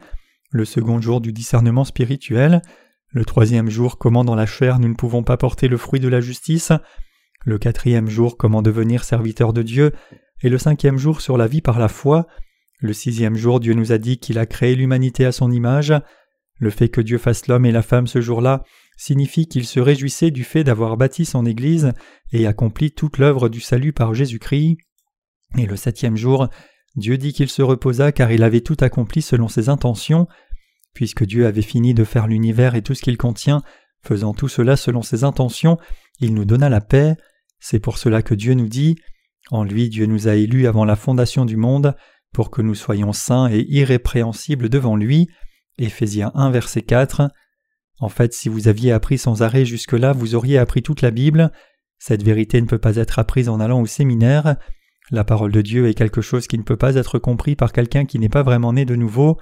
le 0.50 0.64
second 0.64 1.00
jour 1.00 1.20
du 1.20 1.32
discernement 1.32 1.84
spirituel, 1.84 2.62
le 3.12 3.24
troisième 3.24 3.70
jour 3.70 3.98
comment 3.98 4.24
dans 4.24 4.34
la 4.34 4.46
chair 4.46 4.78
nous 4.78 4.88
ne 4.88 4.94
pouvons 4.94 5.22
pas 5.22 5.36
porter 5.36 5.68
le 5.68 5.76
fruit 5.76 6.00
de 6.00 6.08
la 6.08 6.20
justice, 6.20 6.72
le 7.44 7.58
quatrième 7.58 8.08
jour 8.08 8.36
comment 8.36 8.62
devenir 8.62 9.04
serviteur 9.04 9.52
de 9.52 9.62
Dieu, 9.62 9.92
et 10.42 10.48
le 10.48 10.58
cinquième 10.58 10.98
jour 10.98 11.20
sur 11.20 11.36
la 11.36 11.46
vie 11.46 11.60
par 11.60 11.78
la 11.78 11.88
foi, 11.88 12.26
le 12.78 12.92
sixième 12.92 13.36
jour 13.36 13.60
Dieu 13.60 13.74
nous 13.74 13.92
a 13.92 13.98
dit 13.98 14.18
qu'il 14.18 14.38
a 14.38 14.46
créé 14.46 14.74
l'humanité 14.74 15.24
à 15.24 15.32
son 15.32 15.50
image, 15.50 15.92
le 16.58 16.70
fait 16.70 16.88
que 16.88 17.00
Dieu 17.00 17.18
fasse 17.18 17.46
l'homme 17.48 17.66
et 17.66 17.72
la 17.72 17.82
femme 17.82 18.06
ce 18.06 18.20
jour-là 18.20 18.62
signifie 18.96 19.48
qu'il 19.48 19.66
se 19.66 19.80
réjouissait 19.80 20.30
du 20.30 20.44
fait 20.44 20.62
d'avoir 20.62 20.98
bâti 20.98 21.24
son 21.24 21.46
Église 21.46 21.92
et 22.32 22.46
accompli 22.46 22.92
toute 22.92 23.16
l'œuvre 23.16 23.48
du 23.48 23.60
salut 23.60 23.94
par 23.94 24.12
Jésus-Christ. 24.12 24.76
Et 25.56 25.64
le 25.64 25.76
septième 25.76 26.18
jour, 26.18 26.48
Dieu 26.96 27.16
dit 27.16 27.32
qu'il 27.32 27.48
se 27.48 27.62
reposa 27.62 28.12
car 28.12 28.30
il 28.30 28.42
avait 28.42 28.60
tout 28.60 28.76
accompli 28.80 29.22
selon 29.22 29.48
ses 29.48 29.70
intentions. 29.70 30.28
Puisque 30.94 31.24
Dieu 31.24 31.46
avait 31.46 31.62
fini 31.62 31.94
de 31.94 32.04
faire 32.04 32.26
l'univers 32.26 32.74
et 32.74 32.82
tout 32.82 32.94
ce 32.94 33.02
qu'il 33.02 33.16
contient, 33.16 33.62
faisant 34.02 34.34
tout 34.34 34.48
cela 34.48 34.76
selon 34.76 35.02
ses 35.02 35.24
intentions, 35.24 35.78
il 36.20 36.34
nous 36.34 36.44
donna 36.44 36.68
la 36.68 36.80
paix. 36.80 37.16
C'est 37.58 37.80
pour 37.80 37.98
cela 37.98 38.22
que 38.22 38.34
Dieu 38.34 38.54
nous 38.54 38.68
dit 38.68 38.96
En 39.50 39.64
lui 39.64 39.88
Dieu 39.88 40.06
nous 40.06 40.28
a 40.28 40.34
élus 40.34 40.66
avant 40.66 40.84
la 40.84 40.96
fondation 40.96 41.44
du 41.44 41.56
monde, 41.56 41.94
pour 42.32 42.50
que 42.50 42.62
nous 42.62 42.74
soyons 42.74 43.12
saints 43.12 43.50
et 43.50 43.66
irrépréhensibles 43.68 44.68
devant 44.68 44.96
lui. 44.96 45.28
Éphésiens 45.78 46.32
1 46.34 46.50
verset 46.50 46.82
4. 46.82 47.30
En 48.00 48.08
fait, 48.08 48.32
si 48.32 48.48
vous 48.48 48.68
aviez 48.68 48.92
appris 48.92 49.18
sans 49.18 49.42
arrêt 49.42 49.64
jusque-là, 49.64 50.12
vous 50.12 50.34
auriez 50.34 50.58
appris 50.58 50.82
toute 50.82 51.02
la 51.02 51.10
Bible. 51.10 51.52
Cette 51.98 52.22
vérité 52.22 52.60
ne 52.60 52.66
peut 52.66 52.78
pas 52.78 52.96
être 52.96 53.18
apprise 53.18 53.48
en 53.48 53.60
allant 53.60 53.80
au 53.80 53.86
séminaire. 53.86 54.56
La 55.10 55.24
parole 55.24 55.52
de 55.52 55.60
Dieu 55.60 55.88
est 55.88 55.94
quelque 55.94 56.22
chose 56.22 56.46
qui 56.46 56.56
ne 56.56 56.62
peut 56.62 56.76
pas 56.76 56.94
être 56.94 57.18
compris 57.18 57.56
par 57.56 57.72
quelqu'un 57.72 58.06
qui 58.06 58.18
n'est 58.18 58.28
pas 58.28 58.42
vraiment 58.42 58.72
né 58.72 58.84
de 58.84 58.96
nouveau. 58.96 59.38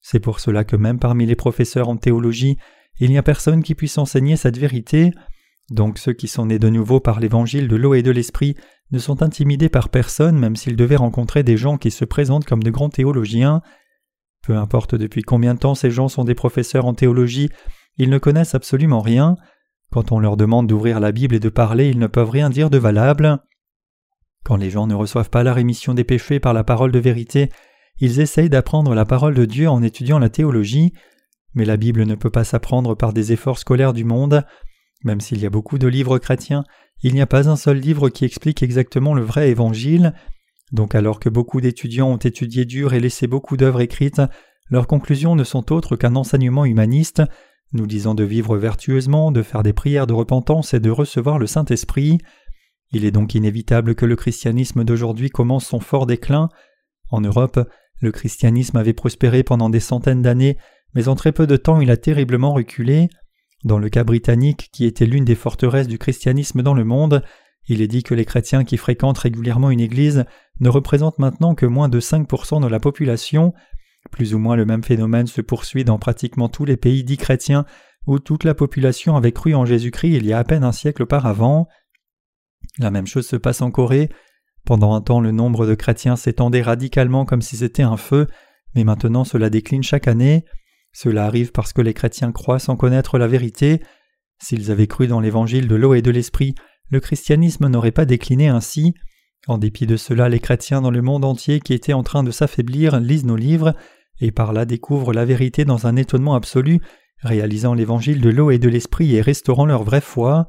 C'est 0.00 0.20
pour 0.20 0.40
cela 0.40 0.64
que 0.64 0.76
même 0.76 0.98
parmi 0.98 1.26
les 1.26 1.36
professeurs 1.36 1.88
en 1.88 1.96
théologie, 1.96 2.56
il 3.00 3.10
n'y 3.10 3.18
a 3.18 3.22
personne 3.22 3.62
qui 3.62 3.74
puisse 3.74 3.98
enseigner 3.98 4.36
cette 4.36 4.58
vérité. 4.58 5.12
Donc 5.70 5.98
ceux 5.98 6.12
qui 6.12 6.28
sont 6.28 6.46
nés 6.46 6.58
de 6.58 6.68
nouveau 6.68 7.00
par 7.00 7.20
l'évangile 7.20 7.68
de 7.68 7.76
l'eau 7.76 7.94
et 7.94 8.02
de 8.02 8.10
l'esprit 8.10 8.56
ne 8.90 8.98
sont 8.98 9.22
intimidés 9.22 9.68
par 9.68 9.90
personne 9.90 10.38
même 10.38 10.56
s'ils 10.56 10.76
devaient 10.76 10.96
rencontrer 10.96 11.42
des 11.42 11.56
gens 11.56 11.76
qui 11.76 11.90
se 11.90 12.04
présentent 12.04 12.46
comme 12.46 12.62
de 12.62 12.70
grands 12.70 12.88
théologiens. 12.88 13.60
Peu 14.42 14.56
importe 14.56 14.94
depuis 14.94 15.22
combien 15.22 15.54
de 15.54 15.58
temps 15.58 15.74
ces 15.74 15.90
gens 15.90 16.08
sont 16.08 16.24
des 16.24 16.34
professeurs 16.34 16.86
en 16.86 16.94
théologie, 16.94 17.50
ils 17.98 18.10
ne 18.10 18.18
connaissent 18.18 18.54
absolument 18.54 19.00
rien. 19.00 19.36
Quand 19.90 20.12
on 20.12 20.20
leur 20.20 20.36
demande 20.36 20.66
d'ouvrir 20.66 21.00
la 21.00 21.12
Bible 21.12 21.34
et 21.34 21.40
de 21.40 21.48
parler, 21.48 21.88
ils 21.88 21.98
ne 21.98 22.06
peuvent 22.06 22.30
rien 22.30 22.50
dire 22.50 22.70
de 22.70 22.78
valable. 22.78 23.38
Quand 24.44 24.56
les 24.56 24.70
gens 24.70 24.86
ne 24.86 24.94
reçoivent 24.94 25.30
pas 25.30 25.42
la 25.42 25.52
rémission 25.52 25.94
des 25.94 26.04
péchés 26.04 26.40
par 26.40 26.54
la 26.54 26.64
parole 26.64 26.92
de 26.92 26.98
vérité, 26.98 27.50
ils 28.00 28.20
essayent 28.20 28.50
d'apprendre 28.50 28.94
la 28.94 29.04
parole 29.04 29.34
de 29.34 29.44
Dieu 29.44 29.68
en 29.68 29.82
étudiant 29.82 30.18
la 30.18 30.28
théologie, 30.28 30.92
mais 31.54 31.64
la 31.64 31.76
Bible 31.76 32.04
ne 32.04 32.14
peut 32.14 32.30
pas 32.30 32.44
s'apprendre 32.44 32.94
par 32.94 33.12
des 33.12 33.32
efforts 33.32 33.58
scolaires 33.58 33.92
du 33.92 34.04
monde. 34.04 34.44
Même 35.04 35.20
s'il 35.20 35.40
y 35.40 35.46
a 35.46 35.50
beaucoup 35.50 35.78
de 35.78 35.86
livres 35.86 36.18
chrétiens, 36.18 36.64
il 37.02 37.14
n'y 37.14 37.20
a 37.20 37.26
pas 37.26 37.48
un 37.48 37.56
seul 37.56 37.78
livre 37.78 38.08
qui 38.08 38.24
explique 38.24 38.62
exactement 38.62 39.14
le 39.14 39.22
vrai 39.22 39.50
évangile. 39.50 40.14
Donc 40.72 40.94
alors 40.94 41.20
que 41.20 41.28
beaucoup 41.28 41.60
d'étudiants 41.60 42.10
ont 42.10 42.16
étudié 42.18 42.64
dur 42.64 42.92
et 42.92 43.00
laissé 43.00 43.26
beaucoup 43.26 43.56
d'œuvres 43.56 43.80
écrites, 43.80 44.22
leurs 44.70 44.86
conclusions 44.86 45.34
ne 45.34 45.44
sont 45.44 45.72
autres 45.72 45.96
qu'un 45.96 46.16
enseignement 46.16 46.64
humaniste 46.64 47.22
nous 47.72 47.86
disons 47.86 48.14
de 48.14 48.24
vivre 48.24 48.56
vertueusement, 48.56 49.30
de 49.30 49.42
faire 49.42 49.62
des 49.62 49.74
prières 49.74 50.06
de 50.06 50.14
repentance 50.14 50.72
et 50.72 50.80
de 50.80 50.90
recevoir 50.90 51.38
le 51.38 51.46
Saint-Esprit. 51.46 52.18
Il 52.92 53.04
est 53.04 53.10
donc 53.10 53.34
inévitable 53.34 53.94
que 53.94 54.06
le 54.06 54.16
christianisme 54.16 54.84
d'aujourd'hui 54.84 55.28
commence 55.28 55.66
son 55.66 55.80
fort 55.80 56.06
déclin. 56.06 56.48
En 57.10 57.20
Europe, 57.20 57.60
le 58.00 58.12
christianisme 58.12 58.76
avait 58.76 58.92
prospéré 58.92 59.42
pendant 59.42 59.70
des 59.70 59.80
centaines 59.80 60.22
d'années, 60.22 60.56
mais 60.94 61.08
en 61.08 61.14
très 61.14 61.32
peu 61.32 61.46
de 61.46 61.56
temps 61.56 61.80
il 61.80 61.90
a 61.90 61.96
terriblement 61.96 62.52
reculé. 62.52 63.08
Dans 63.64 63.78
le 63.78 63.88
cas 63.88 64.04
britannique, 64.04 64.70
qui 64.72 64.84
était 64.84 65.06
l'une 65.06 65.24
des 65.24 65.34
forteresses 65.34 65.88
du 65.88 65.98
christianisme 65.98 66.62
dans 66.62 66.74
le 66.74 66.84
monde, 66.84 67.22
il 67.66 67.82
est 67.82 67.88
dit 67.88 68.02
que 68.02 68.14
les 68.14 68.24
chrétiens 68.24 68.64
qui 68.64 68.76
fréquentent 68.76 69.18
régulièrement 69.18 69.70
une 69.70 69.80
église 69.80 70.24
ne 70.60 70.68
représentent 70.68 71.18
maintenant 71.18 71.54
que 71.54 71.66
moins 71.66 71.88
de 71.88 72.00
5% 72.00 72.62
de 72.62 72.68
la 72.68 72.80
population, 72.80 73.52
plus 74.10 74.34
ou 74.34 74.38
moins 74.38 74.56
le 74.56 74.64
même 74.64 74.84
phénomène 74.84 75.26
se 75.26 75.40
poursuit 75.40 75.84
dans 75.84 75.98
pratiquement 75.98 76.48
tous 76.48 76.64
les 76.64 76.76
pays 76.76 77.04
dits 77.04 77.18
chrétiens 77.18 77.66
où 78.06 78.18
toute 78.18 78.44
la 78.44 78.54
population 78.54 79.16
avait 79.16 79.32
cru 79.32 79.54
en 79.54 79.66
Jésus-Christ 79.66 80.14
il 80.14 80.26
y 80.26 80.32
a 80.32 80.38
à 80.38 80.44
peine 80.44 80.64
un 80.64 80.72
siècle 80.72 81.02
auparavant. 81.02 81.68
La 82.78 82.90
même 82.90 83.06
chose 83.06 83.26
se 83.26 83.36
passe 83.36 83.60
en 83.60 83.70
Corée. 83.70 84.08
Pendant 84.68 84.92
un 84.92 85.00
temps 85.00 85.20
le 85.20 85.32
nombre 85.32 85.66
de 85.66 85.74
chrétiens 85.74 86.16
s'étendait 86.16 86.60
radicalement 86.60 87.24
comme 87.24 87.40
si 87.40 87.56
c'était 87.56 87.84
un 87.84 87.96
feu, 87.96 88.26
mais 88.74 88.84
maintenant 88.84 89.24
cela 89.24 89.48
décline 89.48 89.82
chaque 89.82 90.06
année. 90.06 90.44
Cela 90.92 91.24
arrive 91.24 91.52
parce 91.52 91.72
que 91.72 91.80
les 91.80 91.94
chrétiens 91.94 92.32
croient 92.32 92.58
sans 92.58 92.76
connaître 92.76 93.16
la 93.16 93.28
vérité. 93.28 93.80
S'ils 94.42 94.70
avaient 94.70 94.86
cru 94.86 95.06
dans 95.06 95.20
l'évangile 95.20 95.68
de 95.68 95.74
l'eau 95.74 95.94
et 95.94 96.02
de 96.02 96.10
l'esprit, 96.10 96.54
le 96.90 97.00
christianisme 97.00 97.66
n'aurait 97.68 97.92
pas 97.92 98.04
décliné 98.04 98.48
ainsi. 98.48 98.92
En 99.46 99.56
dépit 99.56 99.86
de 99.86 99.96
cela, 99.96 100.28
les 100.28 100.38
chrétiens 100.38 100.82
dans 100.82 100.90
le 100.90 101.00
monde 101.00 101.24
entier 101.24 101.60
qui 101.60 101.72
étaient 101.72 101.94
en 101.94 102.02
train 102.02 102.22
de 102.22 102.30
s'affaiblir 102.30 103.00
lisent 103.00 103.24
nos 103.24 103.36
livres 103.36 103.74
et 104.20 104.32
par 104.32 104.52
là 104.52 104.66
découvrent 104.66 105.14
la 105.14 105.24
vérité 105.24 105.64
dans 105.64 105.86
un 105.86 105.96
étonnement 105.96 106.34
absolu, 106.34 106.82
réalisant 107.22 107.72
l'évangile 107.72 108.20
de 108.20 108.28
l'eau 108.28 108.50
et 108.50 108.58
de 108.58 108.68
l'esprit 108.68 109.16
et 109.16 109.22
restaurant 109.22 109.64
leur 109.64 109.82
vraie 109.82 110.02
foi. 110.02 110.46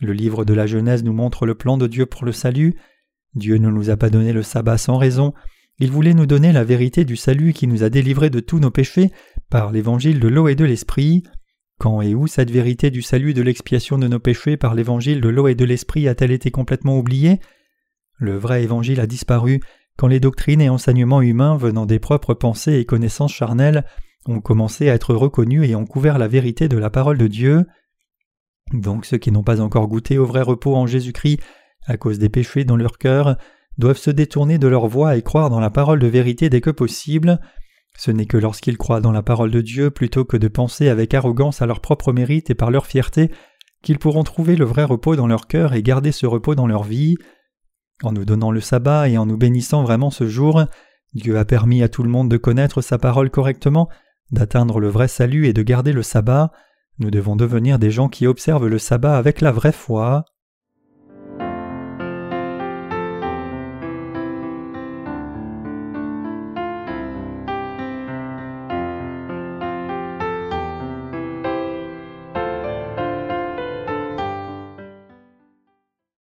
Le 0.00 0.14
livre 0.14 0.46
de 0.46 0.54
la 0.54 0.66
Genèse 0.66 1.04
nous 1.04 1.12
montre 1.12 1.44
le 1.44 1.54
plan 1.54 1.76
de 1.76 1.86
Dieu 1.86 2.06
pour 2.06 2.24
le 2.24 2.32
salut. 2.32 2.74
Dieu 3.34 3.56
ne 3.56 3.70
nous 3.70 3.90
a 3.90 3.96
pas 3.96 4.10
donné 4.10 4.32
le 4.32 4.42
sabbat 4.42 4.78
sans 4.78 4.96
raison, 4.96 5.32
il 5.80 5.90
voulait 5.90 6.14
nous 6.14 6.26
donner 6.26 6.52
la 6.52 6.62
vérité 6.62 7.04
du 7.04 7.16
salut 7.16 7.52
qui 7.52 7.66
nous 7.66 7.82
a 7.82 7.90
délivrés 7.90 8.30
de 8.30 8.38
tous 8.38 8.60
nos 8.60 8.70
péchés 8.70 9.10
par 9.50 9.72
l'évangile 9.72 10.20
de 10.20 10.28
l'eau 10.28 10.46
et 10.46 10.54
de 10.54 10.64
l'esprit. 10.64 11.24
Quand 11.80 12.00
et 12.00 12.14
où 12.14 12.28
cette 12.28 12.52
vérité 12.52 12.90
du 12.90 13.02
salut 13.02 13.34
de 13.34 13.42
l'expiation 13.42 13.98
de 13.98 14.06
nos 14.06 14.20
péchés 14.20 14.56
par 14.56 14.74
l'évangile 14.74 15.20
de 15.20 15.28
l'eau 15.28 15.48
et 15.48 15.56
de 15.56 15.64
l'esprit 15.64 16.06
a-t-elle 16.06 16.30
été 16.30 16.52
complètement 16.52 16.96
oubliée? 16.96 17.40
Le 18.18 18.36
vrai 18.36 18.62
évangile 18.62 19.00
a 19.00 19.08
disparu 19.08 19.60
quand 19.96 20.06
les 20.06 20.20
doctrines 20.20 20.60
et 20.60 20.68
enseignements 20.68 21.22
humains 21.22 21.56
venant 21.56 21.86
des 21.86 21.98
propres 21.98 22.34
pensées 22.34 22.74
et 22.74 22.84
connaissances 22.84 23.34
charnelles 23.34 23.84
ont 24.26 24.40
commencé 24.40 24.88
à 24.88 24.94
être 24.94 25.14
reconnus 25.14 25.68
et 25.68 25.74
ont 25.74 25.86
couvert 25.86 26.18
la 26.18 26.28
vérité 26.28 26.68
de 26.68 26.78
la 26.78 26.90
parole 26.90 27.18
de 27.18 27.26
Dieu. 27.26 27.66
Donc 28.72 29.04
ceux 29.04 29.18
qui 29.18 29.32
n'ont 29.32 29.42
pas 29.42 29.60
encore 29.60 29.88
goûté 29.88 30.18
au 30.18 30.24
vrai 30.24 30.42
repos 30.42 30.76
en 30.76 30.86
Jésus-Christ 30.86 31.40
à 31.86 31.96
cause 31.96 32.18
des 32.18 32.28
péchés 32.28 32.64
dans 32.64 32.76
leur 32.76 32.98
cœur 32.98 33.36
doivent 33.78 33.98
se 33.98 34.10
détourner 34.10 34.58
de 34.58 34.68
leur 34.68 34.86
voie 34.86 35.16
et 35.16 35.22
croire 35.22 35.50
dans 35.50 35.60
la 35.60 35.70
parole 35.70 35.98
de 35.98 36.06
vérité 36.06 36.48
dès 36.48 36.60
que 36.60 36.70
possible. 36.70 37.40
Ce 37.96 38.10
n'est 38.10 38.26
que 38.26 38.36
lorsqu'ils 38.36 38.78
croient 38.78 39.00
dans 39.00 39.12
la 39.12 39.22
parole 39.22 39.50
de 39.50 39.60
Dieu 39.60 39.90
plutôt 39.90 40.24
que 40.24 40.36
de 40.36 40.48
penser 40.48 40.88
avec 40.88 41.14
arrogance 41.14 41.62
à 41.62 41.66
leur 41.66 41.80
propre 41.80 42.12
mérite 42.12 42.50
et 42.50 42.54
par 42.54 42.70
leur 42.70 42.86
fierté 42.86 43.30
qu'ils 43.82 43.98
pourront 43.98 44.24
trouver 44.24 44.56
le 44.56 44.64
vrai 44.64 44.84
repos 44.84 45.14
dans 45.14 45.26
leur 45.26 45.46
cœur 45.46 45.74
et 45.74 45.82
garder 45.82 46.10
ce 46.10 46.26
repos 46.26 46.54
dans 46.54 46.66
leur 46.66 46.82
vie. 46.82 47.16
En 48.02 48.12
nous 48.12 48.24
donnant 48.24 48.50
le 48.50 48.60
sabbat 48.60 49.08
et 49.08 49.18
en 49.18 49.26
nous 49.26 49.36
bénissant 49.36 49.82
vraiment 49.82 50.10
ce 50.10 50.26
jour, 50.26 50.64
Dieu 51.12 51.38
a 51.38 51.44
permis 51.44 51.82
à 51.82 51.88
tout 51.88 52.02
le 52.02 52.08
monde 52.08 52.30
de 52.30 52.36
connaître 52.36 52.80
sa 52.80 52.98
parole 52.98 53.30
correctement, 53.30 53.88
d'atteindre 54.32 54.80
le 54.80 54.88
vrai 54.88 55.06
salut 55.06 55.46
et 55.46 55.52
de 55.52 55.62
garder 55.62 55.92
le 55.92 56.02
sabbat. 56.02 56.50
Nous 56.98 57.10
devons 57.10 57.36
devenir 57.36 57.78
des 57.78 57.90
gens 57.90 58.08
qui 58.08 58.26
observent 58.26 58.66
le 58.66 58.78
sabbat 58.78 59.16
avec 59.16 59.40
la 59.40 59.52
vraie 59.52 59.72
foi. 59.72 60.24